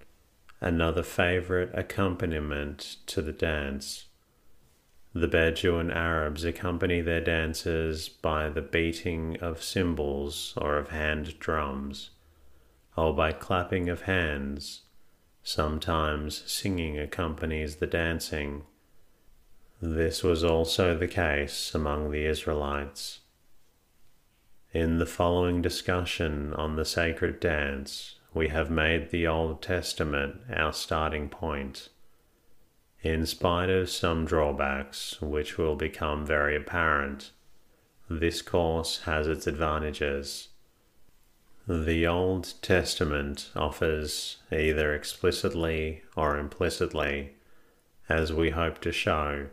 another 0.59 1.03
favorite 1.03 1.71
accompaniment 1.73 2.97
to 3.05 3.21
the 3.21 3.31
dance. 3.31 4.05
The 5.13 5.27
Bedouin 5.27 5.91
Arabs 5.91 6.43
accompany 6.43 7.01
their 7.01 7.21
dances 7.21 8.09
by 8.09 8.49
the 8.49 8.61
beating 8.61 9.37
of 9.41 9.63
cymbals 9.63 10.53
or 10.57 10.77
of 10.77 10.89
hand 10.89 11.39
drums, 11.39 12.11
or 12.95 13.13
by 13.13 13.31
clapping 13.31 13.89
of 13.89 14.01
hands. 14.01 14.81
Sometimes 15.41 16.43
singing 16.45 16.99
accompanies 16.99 17.77
the 17.77 17.87
dancing. 17.87 18.63
This 19.81 20.21
was 20.21 20.43
also 20.43 20.97
the 20.97 21.07
case 21.07 21.73
among 21.73 22.11
the 22.11 22.25
Israelites. 22.25 23.21
In 24.71 24.99
the 24.99 25.07
following 25.07 25.63
discussion 25.63 26.53
on 26.53 26.75
the 26.75 26.85
sacred 26.85 27.39
dance, 27.39 28.19
we 28.35 28.49
have 28.49 28.69
made 28.69 29.09
the 29.09 29.25
Old 29.25 29.63
Testament 29.63 30.41
our 30.53 30.73
starting 30.73 31.27
point. 31.27 31.89
In 33.01 33.25
spite 33.25 33.71
of 33.71 33.89
some 33.89 34.25
drawbacks, 34.25 35.19
which 35.23 35.57
will 35.57 35.75
become 35.75 36.23
very 36.23 36.55
apparent, 36.55 37.31
this 38.07 38.43
course 38.43 39.01
has 39.05 39.25
its 39.25 39.47
advantages. 39.47 40.49
The 41.67 42.05
Old 42.05 42.53
Testament 42.61 43.49
offers, 43.55 44.37
either 44.51 44.93
explicitly 44.93 46.03
or 46.15 46.37
implicitly, 46.37 47.33
as 48.07 48.31
we 48.31 48.51
hope 48.51 48.81
to 48.81 48.91
show, 48.91 49.47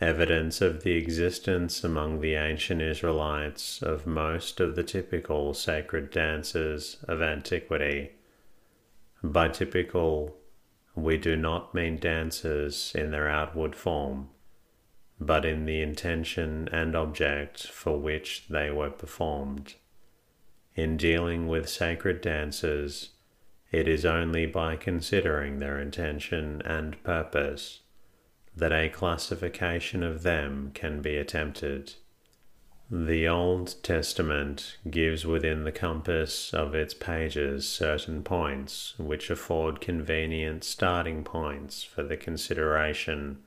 evidence 0.00 0.60
of 0.60 0.82
the 0.82 0.92
existence 0.92 1.82
among 1.82 2.20
the 2.20 2.34
ancient 2.34 2.82
Israelites 2.82 3.80
of 3.80 4.06
most 4.06 4.60
of 4.60 4.76
the 4.76 4.82
typical 4.82 5.54
sacred 5.54 6.10
dances 6.10 6.98
of 7.08 7.22
antiquity. 7.22 8.10
By 9.22 9.48
typical, 9.48 10.36
we 10.94 11.16
do 11.16 11.34
not 11.34 11.74
mean 11.74 11.96
dances 11.96 12.92
in 12.94 13.10
their 13.10 13.28
outward 13.28 13.74
form, 13.74 14.28
but 15.18 15.46
in 15.46 15.64
the 15.64 15.80
intention 15.80 16.68
and 16.72 16.94
object 16.94 17.66
for 17.66 17.98
which 17.98 18.46
they 18.48 18.70
were 18.70 18.90
performed. 18.90 19.74
In 20.74 20.98
dealing 20.98 21.48
with 21.48 21.70
sacred 21.70 22.20
dances, 22.20 23.10
it 23.72 23.88
is 23.88 24.04
only 24.04 24.44
by 24.44 24.76
considering 24.76 25.58
their 25.58 25.80
intention 25.80 26.60
and 26.66 27.02
purpose 27.02 27.80
that 28.56 28.72
a 28.72 28.88
classification 28.88 30.02
of 30.02 30.22
them 30.22 30.70
can 30.72 31.02
be 31.02 31.16
attempted. 31.16 31.94
The 32.90 33.26
Old 33.26 33.82
Testament 33.82 34.78
gives 34.88 35.26
within 35.26 35.64
the 35.64 35.72
compass 35.72 36.54
of 36.54 36.74
its 36.74 36.94
pages 36.94 37.68
certain 37.68 38.22
points 38.22 38.94
which 38.96 39.28
afford 39.28 39.80
convenient 39.80 40.64
starting 40.64 41.24
points 41.24 41.82
for 41.82 42.02
the 42.02 42.16
consideration 42.16 43.42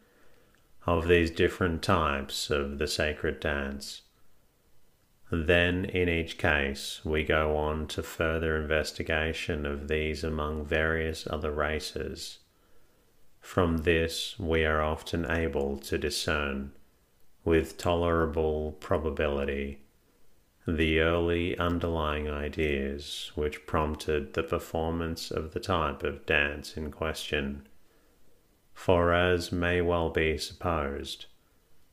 of 0.85 1.07
these 1.07 1.31
different 1.31 1.81
types 1.81 2.49
of 2.49 2.79
the 2.79 2.87
sacred 2.87 3.39
dance. 3.39 4.01
Then, 5.31 5.85
in 5.85 6.09
each 6.09 6.37
case, 6.37 7.01
we 7.05 7.23
go 7.23 7.55
on 7.55 7.87
to 7.89 8.03
further 8.03 8.57
investigation 8.57 9.65
of 9.65 9.87
these 9.87 10.23
among 10.23 10.65
various 10.65 11.27
other 11.29 11.51
races. 11.51 12.39
From 13.49 13.77
this, 13.77 14.37
we 14.37 14.63
are 14.63 14.79
often 14.79 15.25
able 15.25 15.79
to 15.79 15.97
discern, 15.97 16.71
with 17.43 17.79
tolerable 17.79 18.73
probability, 18.73 19.79
the 20.67 20.99
early 20.99 21.57
underlying 21.57 22.29
ideas 22.29 23.31
which 23.33 23.65
prompted 23.65 24.35
the 24.35 24.43
performance 24.43 25.31
of 25.31 25.53
the 25.53 25.59
type 25.59 26.03
of 26.03 26.27
dance 26.27 26.77
in 26.77 26.91
question. 26.91 27.67
For, 28.75 29.15
as 29.15 29.51
may 29.51 29.81
well 29.81 30.11
be 30.11 30.37
supposed, 30.37 31.25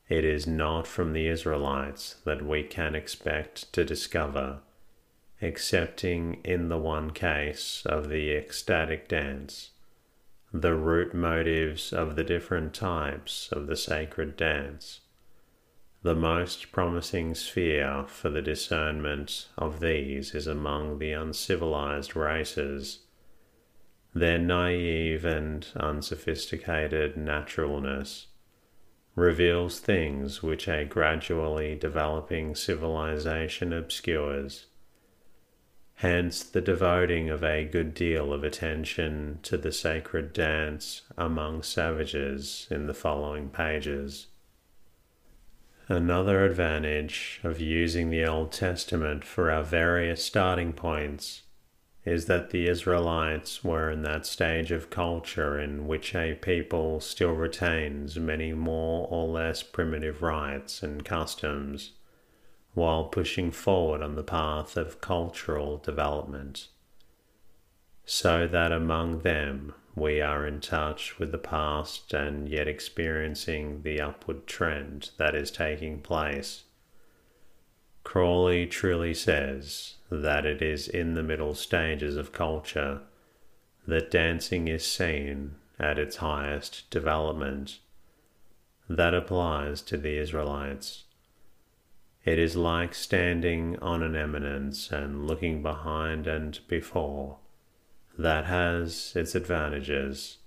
it 0.07 0.23
is 0.23 0.45
not 0.45 0.85
from 0.85 1.13
the 1.13 1.27
Israelites 1.27 2.17
that 2.23 2.45
we 2.45 2.61
can 2.61 2.93
expect 2.93 3.73
to 3.73 3.83
discover, 3.83 4.59
excepting 5.41 6.39
in 6.43 6.69
the 6.69 6.77
one 6.77 7.09
case 7.09 7.81
of 7.83 8.09
the 8.09 8.29
ecstatic 8.29 9.07
dance, 9.07 9.71
the 10.53 10.75
root 10.75 11.13
motives 11.13 11.91
of 11.91 12.15
the 12.15 12.23
different 12.23 12.73
types 12.73 13.49
of 13.51 13.67
the 13.67 13.75
sacred 13.75 14.37
dance. 14.37 15.01
The 16.03 16.15
most 16.15 16.71
promising 16.71 17.35
sphere 17.35 18.05
for 18.07 18.29
the 18.29 18.41
discernment 18.41 19.49
of 19.57 19.81
these 19.81 20.33
is 20.33 20.47
among 20.47 20.99
the 20.99 21.11
uncivilized 21.11 22.15
races. 22.15 22.99
Their 24.13 24.39
naive 24.39 25.25
and 25.25 25.67
unsophisticated 25.75 27.17
naturalness 27.17 28.27
reveals 29.15 29.79
things 29.79 30.41
which 30.41 30.67
a 30.67 30.85
gradually 30.85 31.75
developing 31.75 32.55
civilization 32.55 33.73
obscures. 33.73 34.67
Hence, 36.01 36.43
the 36.43 36.61
devoting 36.61 37.31
of 37.31 37.43
a 37.43 37.65
good 37.65 37.95
deal 37.95 38.31
of 38.31 38.43
attention 38.43 39.39
to 39.41 39.57
the 39.57 39.71
sacred 39.71 40.31
dance 40.31 41.01
among 41.17 41.63
savages 41.63 42.67
in 42.69 42.85
the 42.85 42.93
following 42.93 43.49
pages. 43.49 44.27
Another 45.87 46.45
advantage 46.45 47.39
of 47.43 47.59
using 47.59 48.11
the 48.11 48.23
Old 48.27 48.51
Testament 48.51 49.25
for 49.25 49.49
our 49.49 49.63
various 49.63 50.23
starting 50.23 50.71
points 50.71 51.41
is 52.05 52.27
that 52.27 52.51
the 52.51 52.67
Israelites 52.69 53.63
were 53.63 53.89
in 53.89 54.03
that 54.03 54.27
stage 54.27 54.71
of 54.71 54.91
culture 54.91 55.59
in 55.59 55.87
which 55.87 56.13
a 56.13 56.35
people 56.35 56.99
still 56.99 57.33
retains 57.33 58.19
many 58.19 58.53
more 58.53 59.07
or 59.09 59.27
less 59.27 59.63
primitive 59.63 60.21
rites 60.21 60.83
and 60.83 61.03
customs 61.03 61.93
while 62.77 63.05
pushing 63.05 63.49
forward 63.49 64.03
on 64.03 64.13
the 64.13 64.21
path 64.21 64.77
of 64.77 65.01
cultural 65.01 65.77
development. 65.79 66.67
So 68.05 68.45
that 68.45 68.71
among 68.71 69.21
them 69.21 69.73
we 69.95 70.21
are 70.21 70.45
in 70.45 70.59
touch 70.59 71.17
with 71.17 71.31
the 71.31 71.39
past 71.39 72.13
and 72.13 72.47
yet 72.47 72.67
experiencing 72.67 73.81
the 73.81 73.99
upward 73.99 74.45
trend 74.45 75.09
that 75.17 75.33
is 75.33 75.49
taking 75.49 76.01
place. 76.01 76.65
Crawley 78.03 78.67
truly 78.67 79.15
says 79.15 79.95
that 80.11 80.45
it 80.45 80.61
is 80.61 80.87
in 80.87 81.15
the 81.15 81.23
middle 81.23 81.55
stages 81.55 82.15
of 82.15 82.31
culture 82.31 83.01
that 83.87 84.11
dancing 84.11 84.67
is 84.67 84.85
seen 84.85 85.55
at 85.79 85.97
its 85.97 86.17
highest 86.17 86.87
development. 86.91 87.79
That 88.87 89.15
applies 89.15 89.81
to 89.81 89.97
the 89.97 90.19
Israelites. 90.19 91.05
It 92.27 92.39
is 92.39 92.57
like 92.57 92.93
standing 92.93 93.79
on 93.79 94.03
an 94.03 94.13
eminence 94.13 94.91
and 94.91 95.25
looking 95.25 95.61
behind 95.61 96.27
and 96.27 96.59
before. 96.67 97.37
That 98.17 98.43
has 98.43 99.13
its 99.15 99.33
advantages. 99.33 100.39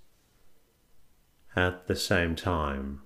At 1.56 1.86
the 1.86 1.96
same 1.96 2.36
time, 2.36 3.00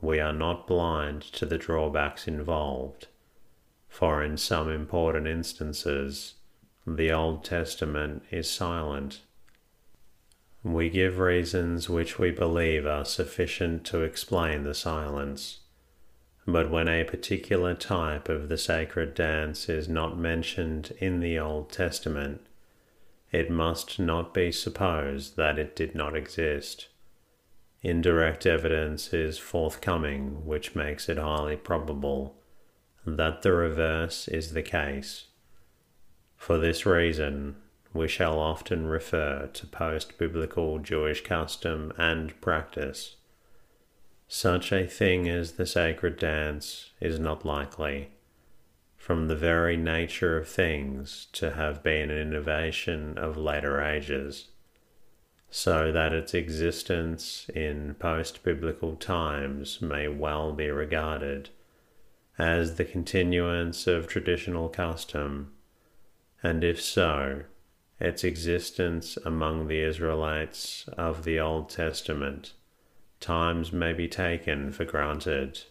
we 0.00 0.20
are 0.20 0.32
not 0.32 0.66
blind 0.66 1.20
to 1.34 1.44
the 1.44 1.58
drawbacks 1.58 2.26
involved 2.26 3.08
for 3.90 4.24
in 4.24 4.38
some 4.38 4.70
important 4.70 5.26
instances 5.26 6.36
the 6.86 7.12
Old 7.12 7.44
Testament 7.44 8.22
is 8.30 8.50
silent. 8.50 9.20
We 10.62 10.88
give 10.88 11.18
reasons 11.18 11.90
which 11.90 12.18
we 12.18 12.30
believe 12.30 12.86
are 12.86 13.04
sufficient 13.04 13.84
to 13.88 14.00
explain 14.00 14.64
the 14.64 14.72
silence. 14.72 15.60
But 16.46 16.70
when 16.70 16.88
a 16.88 17.04
particular 17.04 17.74
type 17.74 18.28
of 18.28 18.48
the 18.48 18.58
sacred 18.58 19.14
dance 19.14 19.68
is 19.68 19.88
not 19.88 20.18
mentioned 20.18 20.92
in 20.98 21.20
the 21.20 21.38
Old 21.38 21.70
Testament, 21.70 22.46
it 23.32 23.50
must 23.50 23.98
not 23.98 24.34
be 24.34 24.52
supposed 24.52 25.36
that 25.36 25.58
it 25.58 25.74
did 25.74 25.94
not 25.94 26.14
exist. 26.14 26.88
Indirect 27.82 28.46
evidence 28.46 29.12
is 29.12 29.38
forthcoming 29.38 30.44
which 30.46 30.74
makes 30.74 31.08
it 31.08 31.18
highly 31.18 31.56
probable 31.56 32.36
that 33.06 33.42
the 33.42 33.52
reverse 33.52 34.28
is 34.28 34.52
the 34.52 34.62
case. 34.62 35.26
For 36.36 36.58
this 36.58 36.86
reason, 36.86 37.56
we 37.92 38.08
shall 38.08 38.38
often 38.38 38.86
refer 38.86 39.48
to 39.52 39.66
post 39.66 40.18
biblical 40.18 40.78
Jewish 40.78 41.22
custom 41.22 41.92
and 41.96 42.38
practice. 42.40 43.16
Such 44.26 44.72
a 44.72 44.86
thing 44.86 45.28
as 45.28 45.52
the 45.52 45.66
sacred 45.66 46.18
dance 46.18 46.90
is 47.00 47.18
not 47.18 47.44
likely, 47.44 48.10
from 48.96 49.28
the 49.28 49.36
very 49.36 49.76
nature 49.76 50.38
of 50.38 50.48
things, 50.48 51.26
to 51.32 51.52
have 51.52 51.82
been 51.82 52.10
an 52.10 52.18
innovation 52.18 53.18
of 53.18 53.36
later 53.36 53.80
ages, 53.80 54.48
so 55.50 55.92
that 55.92 56.12
its 56.12 56.34
existence 56.34 57.48
in 57.54 57.94
post 57.94 58.42
biblical 58.42 58.96
times 58.96 59.80
may 59.80 60.08
well 60.08 60.52
be 60.52 60.70
regarded 60.70 61.50
as 62.38 62.74
the 62.74 62.84
continuance 62.84 63.86
of 63.86 64.08
traditional 64.08 64.68
custom, 64.68 65.52
and 66.42 66.64
if 66.64 66.80
so, 66.80 67.42
its 68.00 68.24
existence 68.24 69.16
among 69.24 69.68
the 69.68 69.80
Israelites 69.80 70.88
of 70.96 71.24
the 71.24 71.38
Old 71.38 71.70
Testament 71.70 72.52
times 73.24 73.72
may 73.72 73.92
be 73.92 74.08
taken 74.08 74.70
for 74.70 74.84
granted. 74.84 75.62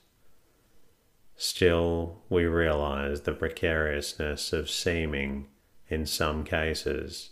Still, 1.35 2.21
we 2.29 2.45
realize 2.45 3.21
the 3.21 3.33
precariousness 3.33 4.53
of 4.53 4.69
seeming, 4.69 5.47
in 5.87 6.05
some 6.05 6.43
cases, 6.43 7.31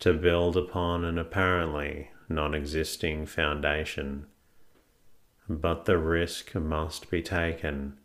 to 0.00 0.12
build 0.12 0.56
upon 0.56 1.04
an 1.04 1.18
apparently 1.18 2.10
non 2.28 2.54
existing 2.54 3.26
foundation. 3.26 4.26
But 5.48 5.84
the 5.84 5.98
risk 5.98 6.54
must 6.54 7.10
be 7.10 7.22
taken 7.22 7.98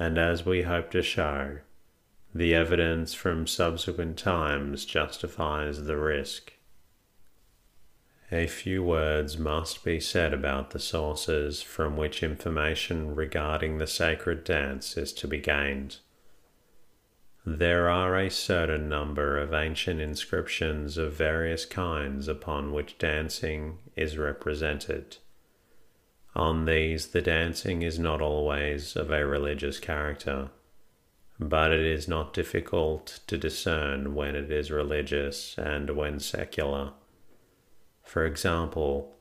and 0.00 0.16
as 0.16 0.46
we 0.46 0.62
hope 0.62 0.90
to 0.92 1.02
show, 1.02 1.58
the 2.34 2.54
evidence 2.54 3.12
from 3.12 3.46
subsequent 3.46 4.16
times 4.16 4.86
justifies 4.86 5.84
the 5.84 5.98
risk. 5.98 6.54
A 8.32 8.46
few 8.46 8.84
words 8.84 9.38
must 9.38 9.84
be 9.84 9.98
said 9.98 10.32
about 10.32 10.70
the 10.70 10.78
sources 10.78 11.62
from 11.62 11.96
which 11.96 12.22
information 12.22 13.16
regarding 13.16 13.78
the 13.78 13.88
sacred 13.88 14.44
dance 14.44 14.96
is 14.96 15.12
to 15.14 15.26
be 15.26 15.38
gained. 15.38 15.96
There 17.44 17.90
are 17.90 18.16
a 18.16 18.30
certain 18.30 18.88
number 18.88 19.36
of 19.36 19.52
ancient 19.52 20.00
inscriptions 20.00 20.96
of 20.96 21.14
various 21.14 21.64
kinds 21.64 22.28
upon 22.28 22.72
which 22.72 22.98
dancing 22.98 23.78
is 23.96 24.16
represented. 24.16 25.16
On 26.36 26.66
these, 26.66 27.08
the 27.08 27.22
dancing 27.22 27.82
is 27.82 27.98
not 27.98 28.20
always 28.20 28.94
of 28.94 29.10
a 29.10 29.26
religious 29.26 29.80
character, 29.80 30.50
but 31.40 31.72
it 31.72 31.84
is 31.84 32.06
not 32.06 32.32
difficult 32.32 33.18
to 33.26 33.36
discern 33.36 34.14
when 34.14 34.36
it 34.36 34.52
is 34.52 34.70
religious 34.70 35.58
and 35.58 35.90
when 35.96 36.20
secular. 36.20 36.92
For 38.10 38.26
example, 38.26 39.14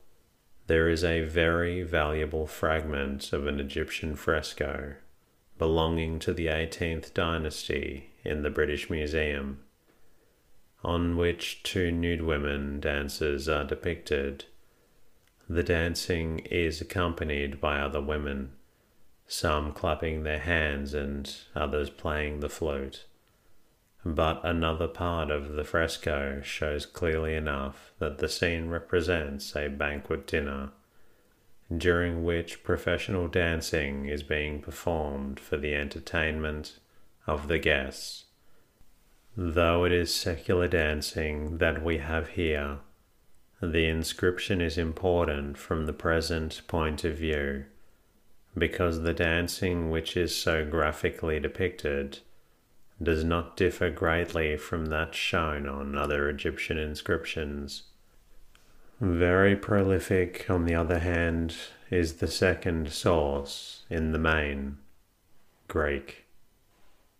there 0.65 0.89
is 0.89 1.03
a 1.03 1.21
very 1.21 1.83
valuable 1.83 2.47
fragment 2.47 3.31
of 3.31 3.45
an 3.45 3.59
Egyptian 3.59 4.15
fresco 4.15 4.95
belonging 5.59 6.17
to 6.17 6.33
the 6.33 6.47
18th 6.47 7.13
dynasty 7.13 8.13
in 8.23 8.41
the 8.41 8.49
British 8.49 8.89
Museum, 8.89 9.59
on 10.83 11.17
which 11.17 11.61
two 11.61 11.91
nude 11.91 12.23
women 12.23 12.79
dancers 12.79 13.47
are 13.47 13.63
depicted 13.63 14.45
the 15.47 15.61
dancing 15.61 16.39
is 16.39 16.81
accompanied 16.81 17.61
by 17.61 17.79
other 17.79 18.01
women, 18.01 18.53
some 19.27 19.71
clapping 19.71 20.23
their 20.23 20.39
hands 20.39 20.95
and 20.95 21.31
others 21.55 21.91
playing 21.91 22.39
the 22.39 22.49
flute. 22.49 23.05
But 24.05 24.39
another 24.45 24.87
part 24.87 25.29
of 25.29 25.53
the 25.53 25.65
fresco 25.65 26.41
shows 26.41 26.85
clearly 26.85 27.35
enough 27.35 27.91
that 27.99 28.19
the 28.19 28.29
scene 28.29 28.69
represents 28.69 29.55
a 29.55 29.67
banquet 29.67 30.25
dinner, 30.25 30.71
during 31.75 32.23
which 32.23 32.63
professional 32.63 33.27
dancing 33.27 34.05
is 34.05 34.23
being 34.23 34.61
performed 34.61 35.39
for 35.39 35.57
the 35.57 35.75
entertainment 35.75 36.79
of 37.27 37.47
the 37.47 37.59
guests. 37.59 38.25
Though 39.35 39.83
it 39.83 39.91
is 39.91 40.13
secular 40.13 40.67
dancing 40.67 41.57
that 41.57 41.83
we 41.83 41.97
have 41.97 42.29
here, 42.29 42.79
the 43.61 43.85
inscription 43.85 44.61
is 44.61 44.77
important 44.77 45.57
from 45.57 45.85
the 45.85 45.93
present 45.93 46.61
point 46.67 47.03
of 47.03 47.17
view 47.17 47.65
because 48.57 49.01
the 49.01 49.13
dancing 49.13 49.89
which 49.89 50.17
is 50.17 50.35
so 50.35 50.65
graphically 50.65 51.39
depicted 51.39 52.19
does 53.01 53.23
not 53.23 53.55
differ 53.55 53.89
greatly 53.89 54.57
from 54.57 54.87
that 54.87 55.15
shown 55.15 55.67
on 55.67 55.97
other 55.97 56.29
Egyptian 56.29 56.77
inscriptions. 56.77 57.83
Very 58.99 59.55
prolific, 59.55 60.49
on 60.49 60.65
the 60.65 60.75
other 60.75 60.99
hand, 60.99 61.55
is 61.89 62.15
the 62.15 62.27
second 62.27 62.91
source 62.91 63.83
in 63.89 64.11
the 64.11 64.19
main, 64.19 64.77
Greek. 65.67 66.25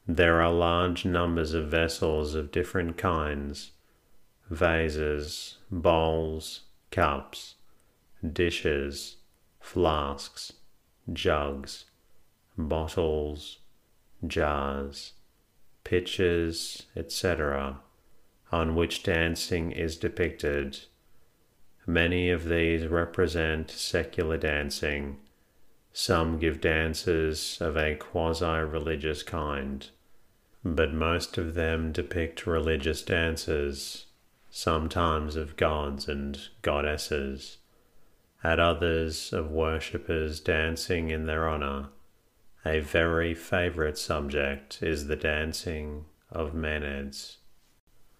There 0.06 0.42
are 0.42 0.52
large 0.52 1.06
numbers 1.06 1.54
of 1.54 1.70
vessels 1.70 2.36
of 2.36 2.52
different 2.52 2.98
kinds 2.98 3.72
vases, 4.50 5.58
bowls, 5.70 6.62
cups, 6.92 7.56
dishes, 8.34 9.18
flasks, 9.60 10.54
jugs, 11.14 11.86
bottles, 12.58 13.60
jars, 14.26 15.14
pitchers, 15.90 16.84
etc., 16.96 17.80
on 18.52 18.76
which 18.76 19.02
dancing 19.02 19.72
is 19.72 19.98
depicted. 19.98 20.78
Many 21.88 22.30
of 22.30 22.48
these 22.48 22.86
represent 22.86 23.72
secular 23.72 24.38
dancing. 24.38 25.18
Some 25.92 26.38
give 26.38 26.62
dances 26.62 27.58
of 27.60 27.76
a 27.76 27.96
quasi 27.96 28.46
religious 28.46 29.24
kind, 29.24 29.88
but 30.64 30.94
most 30.94 31.40
of 31.40 31.56
them 31.56 31.92
depict 31.92 32.46
religious 32.46 33.02
dances, 33.02 34.06
sometimes 34.52 35.36
of 35.36 35.58
gods 35.58 36.08
and 36.08 36.40
goddesses 36.62 37.58
at 38.44 38.60
others 38.60 39.34
of 39.34 39.50
worshippers 39.50 40.40
dancing 40.40 41.10
in 41.10 41.26
their 41.26 41.50
honour. 41.50 41.90
A 42.66 42.82
very 42.82 43.34
favourite 43.34 43.98
subject 43.98 44.84
is 44.84 45.08
the 45.08 45.16
dancing 45.16 46.06
of 46.30 46.54
Maenads. 46.54 47.38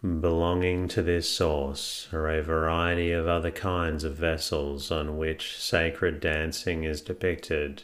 Belonging 0.02 0.88
to 0.88 1.02
this 1.02 1.28
source 1.28 2.08
are 2.14 2.30
a 2.30 2.42
variety 2.42 3.12
of 3.12 3.28
other 3.28 3.52
kinds 3.52 4.06
of 4.06 4.16
vessels 4.16 4.92
on 4.92 5.18
which 5.18 5.58
sacred 5.58 6.22
dancing 6.22 6.86
is 6.86 7.02
depicted. 7.02 7.84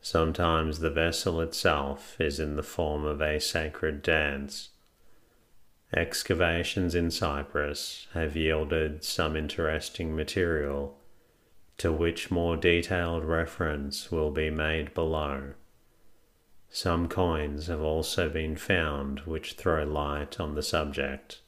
Sometimes 0.00 0.80
the 0.80 0.90
vessel 0.90 1.40
itself 1.40 2.20
is 2.20 2.40
in 2.40 2.56
the 2.56 2.64
form 2.64 3.04
of 3.04 3.22
a 3.22 3.38
sacred 3.38 4.02
dance. 4.02 4.70
Excavations 5.94 6.96
in 6.96 7.12
Cyprus 7.12 8.08
have 8.12 8.34
yielded 8.34 9.04
some 9.04 9.36
interesting 9.36 10.16
material 10.16 10.98
to 11.78 11.92
which 11.92 12.30
more 12.30 12.56
detailed 12.56 13.24
reference 13.24 14.10
will 14.10 14.32
be 14.32 14.50
made 14.50 14.92
below. 14.94 15.54
Some 16.72 17.08
coins 17.08 17.66
have 17.66 17.80
also 17.80 18.28
been 18.28 18.56
found 18.56 19.20
which 19.20 19.54
throw 19.54 19.84
light 19.84 20.38
on 20.38 20.54
the 20.54 20.62
subject. 20.62 21.40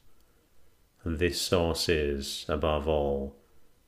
This 1.05 1.41
source 1.41 1.87
is, 1.87 2.45
above 2.49 2.87
all, 2.87 3.35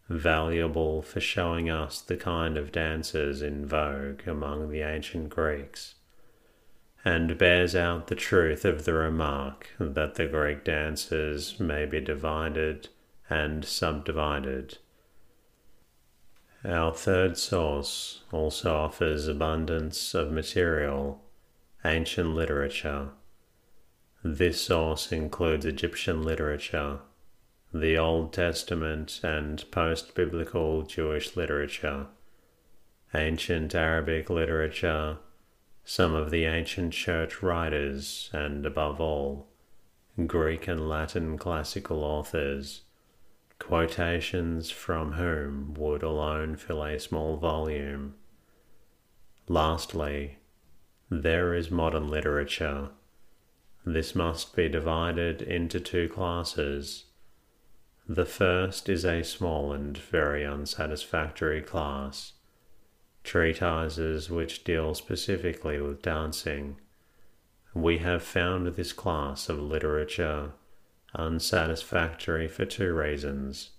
valuable 0.07 1.01
for 1.01 1.19
showing 1.19 1.69
us 1.69 1.99
the 1.99 2.15
kind 2.15 2.57
of 2.57 2.71
dances 2.71 3.41
in 3.41 3.65
vogue 3.65 4.27
among 4.27 4.69
the 4.69 4.81
ancient 4.81 5.29
Greeks, 5.29 5.95
and 7.03 7.37
bears 7.37 7.75
out 7.75 8.07
the 8.07 8.15
truth 8.15 8.63
of 8.63 8.85
the 8.85 8.93
remark 8.93 9.69
that 9.79 10.15
the 10.15 10.27
Greek 10.27 10.63
dances 10.63 11.59
may 11.59 11.85
be 11.85 11.99
divided 11.99 12.89
and 13.29 13.65
subdivided 13.65 14.77
our 16.67 16.93
third 16.93 17.37
source 17.37 18.21
also 18.31 18.75
offers 18.75 19.27
abundance 19.27 20.15
of 20.15 20.31
material, 20.31 21.21
ancient 21.85 22.33
literature. 22.33 23.09
This 24.23 24.59
source 24.59 25.11
includes 25.11 25.65
Egyptian 25.65 26.23
literature, 26.23 26.99
the 27.73 27.97
Old 27.97 28.33
Testament 28.33 29.19
and 29.23 29.63
post 29.69 30.15
biblical 30.15 30.81
Jewish 30.81 31.35
literature, 31.35 32.07
ancient 33.13 33.75
Arabic 33.75 34.29
literature, 34.29 35.17
some 35.83 36.15
of 36.15 36.31
the 36.31 36.45
ancient 36.45 36.93
church 36.93 37.43
writers, 37.43 38.31
and 38.33 38.65
above 38.65 38.99
all, 38.99 39.47
Greek 40.25 40.67
and 40.67 40.89
Latin 40.89 41.37
classical 41.37 42.03
authors 42.03 42.81
quotations 43.59 44.69
from 44.69 45.13
whom 45.13 45.73
would 45.75 46.03
alone 46.03 46.55
fill 46.55 46.83
a 46.83 46.99
small 46.99 47.37
volume. 47.37 48.15
Lastly, 49.47 50.37
there 51.09 51.53
is 51.53 51.69
modern 51.69 52.07
literature. 52.07 52.89
This 53.85 54.15
must 54.15 54.55
be 54.55 54.67
divided 54.67 55.41
into 55.41 55.79
two 55.79 56.09
classes. 56.09 57.05
The 58.07 58.25
first 58.25 58.89
is 58.89 59.05
a 59.05 59.23
small 59.23 59.71
and 59.71 59.97
very 59.97 60.45
unsatisfactory 60.45 61.61
class, 61.61 62.33
treatises 63.23 64.29
which 64.29 64.63
deal 64.63 64.93
specifically 64.95 65.79
with 65.79 66.01
dancing. 66.01 66.77
We 67.73 67.97
have 67.99 68.23
found 68.23 68.67
this 68.67 68.93
class 68.93 69.49
of 69.49 69.59
literature 69.59 70.53
unsatisfactory 71.13 72.47
for 72.47 72.65
two 72.65 72.93
reasons. 72.93 73.71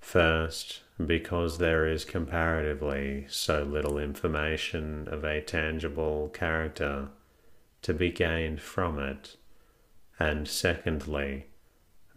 First, 0.00 0.81
because 1.04 1.58
there 1.58 1.86
is 1.86 2.04
comparatively 2.04 3.26
so 3.28 3.62
little 3.62 3.98
information 3.98 5.08
of 5.08 5.24
a 5.24 5.40
tangible 5.40 6.28
character 6.28 7.08
to 7.82 7.94
be 7.94 8.10
gained 8.10 8.60
from 8.60 8.98
it, 8.98 9.36
and 10.18 10.46
secondly, 10.46 11.46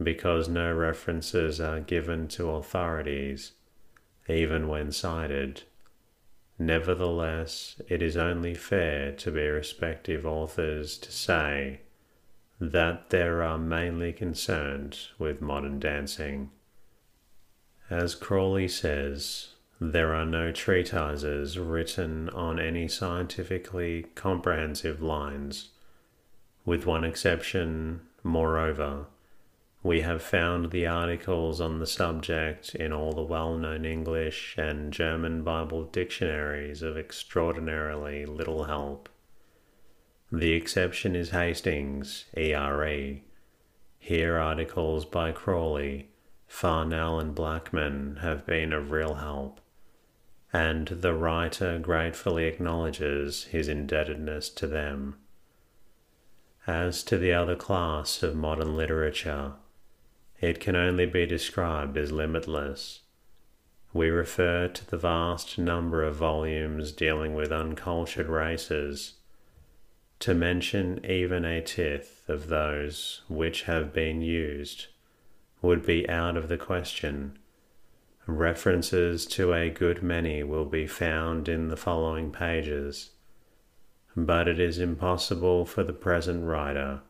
because 0.02 0.48
no 0.48 0.74
references 0.74 1.60
are 1.60 1.80
given 1.80 2.28
to 2.28 2.52
authorities, 2.52 3.54
even 4.28 4.68
when 4.68 4.92
cited. 4.92 5.64
Nevertheless, 6.60 7.82
it 7.90 8.02
is 8.02 8.16
only 8.16 8.54
fair 8.54 9.12
to 9.14 9.32
be 9.32 9.48
respective 9.48 10.26
authors 10.26 10.98
to 11.00 11.12
say 11.12 11.82
that 12.60 13.10
they 13.10 13.22
are 13.24 13.58
mainly 13.58 14.14
concerned 14.14 14.98
with 15.18 15.42
modern 15.42 15.80
dancing. 15.80 16.52
As 17.90 18.16
Crawley 18.16 18.68
says, 18.68 19.50
there 19.80 20.16
are 20.16 20.26
no 20.26 20.52
treatises 20.52 21.60
written 21.60 22.30
on 22.30 22.60
any 22.60 22.88
scientifically 22.88 24.08
comprehensive 24.16 25.02
lines. 25.02 25.70
With 26.66 26.88
one 26.88 27.04
exception, 27.04 28.02
moreover, 28.24 29.06
we 29.84 30.02
have 30.02 30.24
found 30.24 30.72
the 30.72 30.88
articles 30.88 31.62
on 31.62 31.78
the 31.78 31.86
subject 31.86 32.74
in 32.74 32.92
all 32.92 33.12
the 33.12 33.22
well 33.22 33.56
known 33.56 33.86
English 33.86 34.56
and 34.58 34.92
German 34.92 35.44
Bible 35.44 35.84
dictionaries 35.84 36.82
of 36.82 36.98
extraordinarily 36.98 38.26
little 38.26 38.64
help. 38.64 39.10
The 40.32 40.54
exception 40.54 41.16
is 41.16 41.30
Hastings, 41.30 42.26
ERE. 42.36 43.22
Here 44.00 44.38
articles 44.40 45.06
by 45.06 45.32
Crawley, 45.32 46.10
Farnell 46.48 47.20
and 47.20 47.36
Blackman 47.36 48.18
have 48.22 48.46
been 48.46 48.72
of 48.72 48.92
real 48.92 49.16
help, 49.16 49.60
and 50.54 50.88
the 50.88 51.14
writer 51.14 51.80
gratefully 51.80 52.46
acknowledges 52.46 53.46
his 53.46 53.68
indebtedness 53.68 54.50
to 54.52 54.68
them. 54.68 55.18
As 56.68 57.04
to 57.04 57.18
the 57.18 57.34
other 57.34 57.56
class 57.56 58.24
of 58.24 58.36
modern 58.36 58.76
literature, 58.76 59.54
it 60.40 60.60
can 60.60 60.76
only 60.76 61.06
be 61.06 61.26
described 61.26 61.98
as 61.98 62.12
limitless. 62.12 63.02
We 63.94 64.10
refer 64.10 64.68
to 64.68 64.90
the 64.90 64.98
vast 64.98 65.58
number 65.58 66.04
of 66.04 66.16
volumes 66.16 66.92
dealing 66.92 67.34
with 67.34 67.52
uncultured 67.52 68.28
races 68.28 69.14
to 70.20 70.34
mention 70.34 71.06
even 71.06 71.46
a 71.46 71.62
tithe 71.62 72.08
of 72.28 72.48
those 72.48 73.22
which 73.28 73.64
have 73.64 73.94
been 73.94 74.22
used 74.22 74.88
would 75.66 75.86
be 75.86 76.08
out 76.10 76.38
of 76.38 76.48
the 76.48 76.58
question. 76.58 77.38
References 78.28 79.26
to 79.28 79.54
a 79.54 79.70
good 79.70 80.02
many 80.02 80.44
will 80.44 80.66
be 80.66 80.88
found 80.88 81.50
in 81.50 81.68
the 81.68 81.78
following 81.78 82.32
pages, 82.32 83.12
but 84.16 84.48
it 84.48 84.60
is 84.60 84.80
impossible 84.80 85.66
for 85.66 85.84
the 85.84 85.94
present 85.94 86.46
writer 86.46 87.02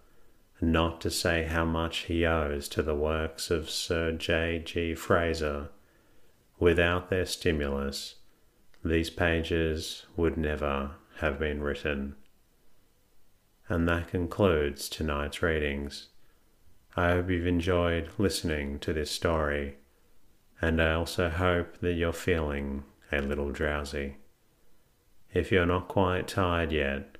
not 0.61 1.01
to 1.01 1.11
say 1.11 1.43
how 1.43 1.65
much 1.65 2.05
he 2.05 2.25
owes 2.25 2.67
to 2.69 2.81
the 2.81 2.95
works 2.95 3.51
of 3.51 3.69
Sir 3.69 4.11
J. 4.13 4.61
G. 4.63 4.95
Frazer. 4.95 5.69
Without 6.59 7.09
their 7.09 7.25
stimulus, 7.25 8.15
these 8.83 9.09
pages 9.09 10.05
would 10.15 10.37
never 10.37 10.91
have 11.17 11.37
been 11.37 11.61
written. 11.61 12.15
And 13.67 13.87
that 13.89 14.07
concludes 14.07 14.87
tonight's 14.87 15.41
readings. 15.41 16.07
I 16.97 17.09
hope 17.09 17.29
you've 17.29 17.47
enjoyed 17.47 18.09
listening 18.17 18.79
to 18.79 18.93
this 18.93 19.11
story, 19.11 19.75
and 20.61 20.81
I 20.81 20.93
also 20.93 21.29
hope 21.29 21.79
that 21.79 21.93
you're 21.93 22.13
feeling 22.13 22.85
a 23.11 23.21
little 23.21 23.51
drowsy. 23.51 24.17
If 25.33 25.51
you're 25.51 25.65
not 25.65 25.89
quite 25.89 26.29
tired 26.29 26.71
yet, 26.71 27.17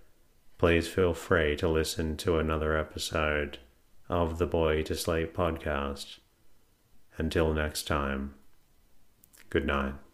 please 0.58 0.88
feel 0.88 1.14
free 1.14 1.58
to 1.58 1.68
listen 1.68 2.16
to 2.18 2.40
another 2.40 2.78
episode 2.78 3.60
of 4.08 4.38
the 4.38 4.48
Boy 4.48 4.84
to 4.84 4.96
Sleep 4.96 5.36
podcast. 5.36 6.20
Until 7.18 7.54
next 7.54 7.84
time, 7.84 8.36
good 9.50 9.66
night. 9.66 10.05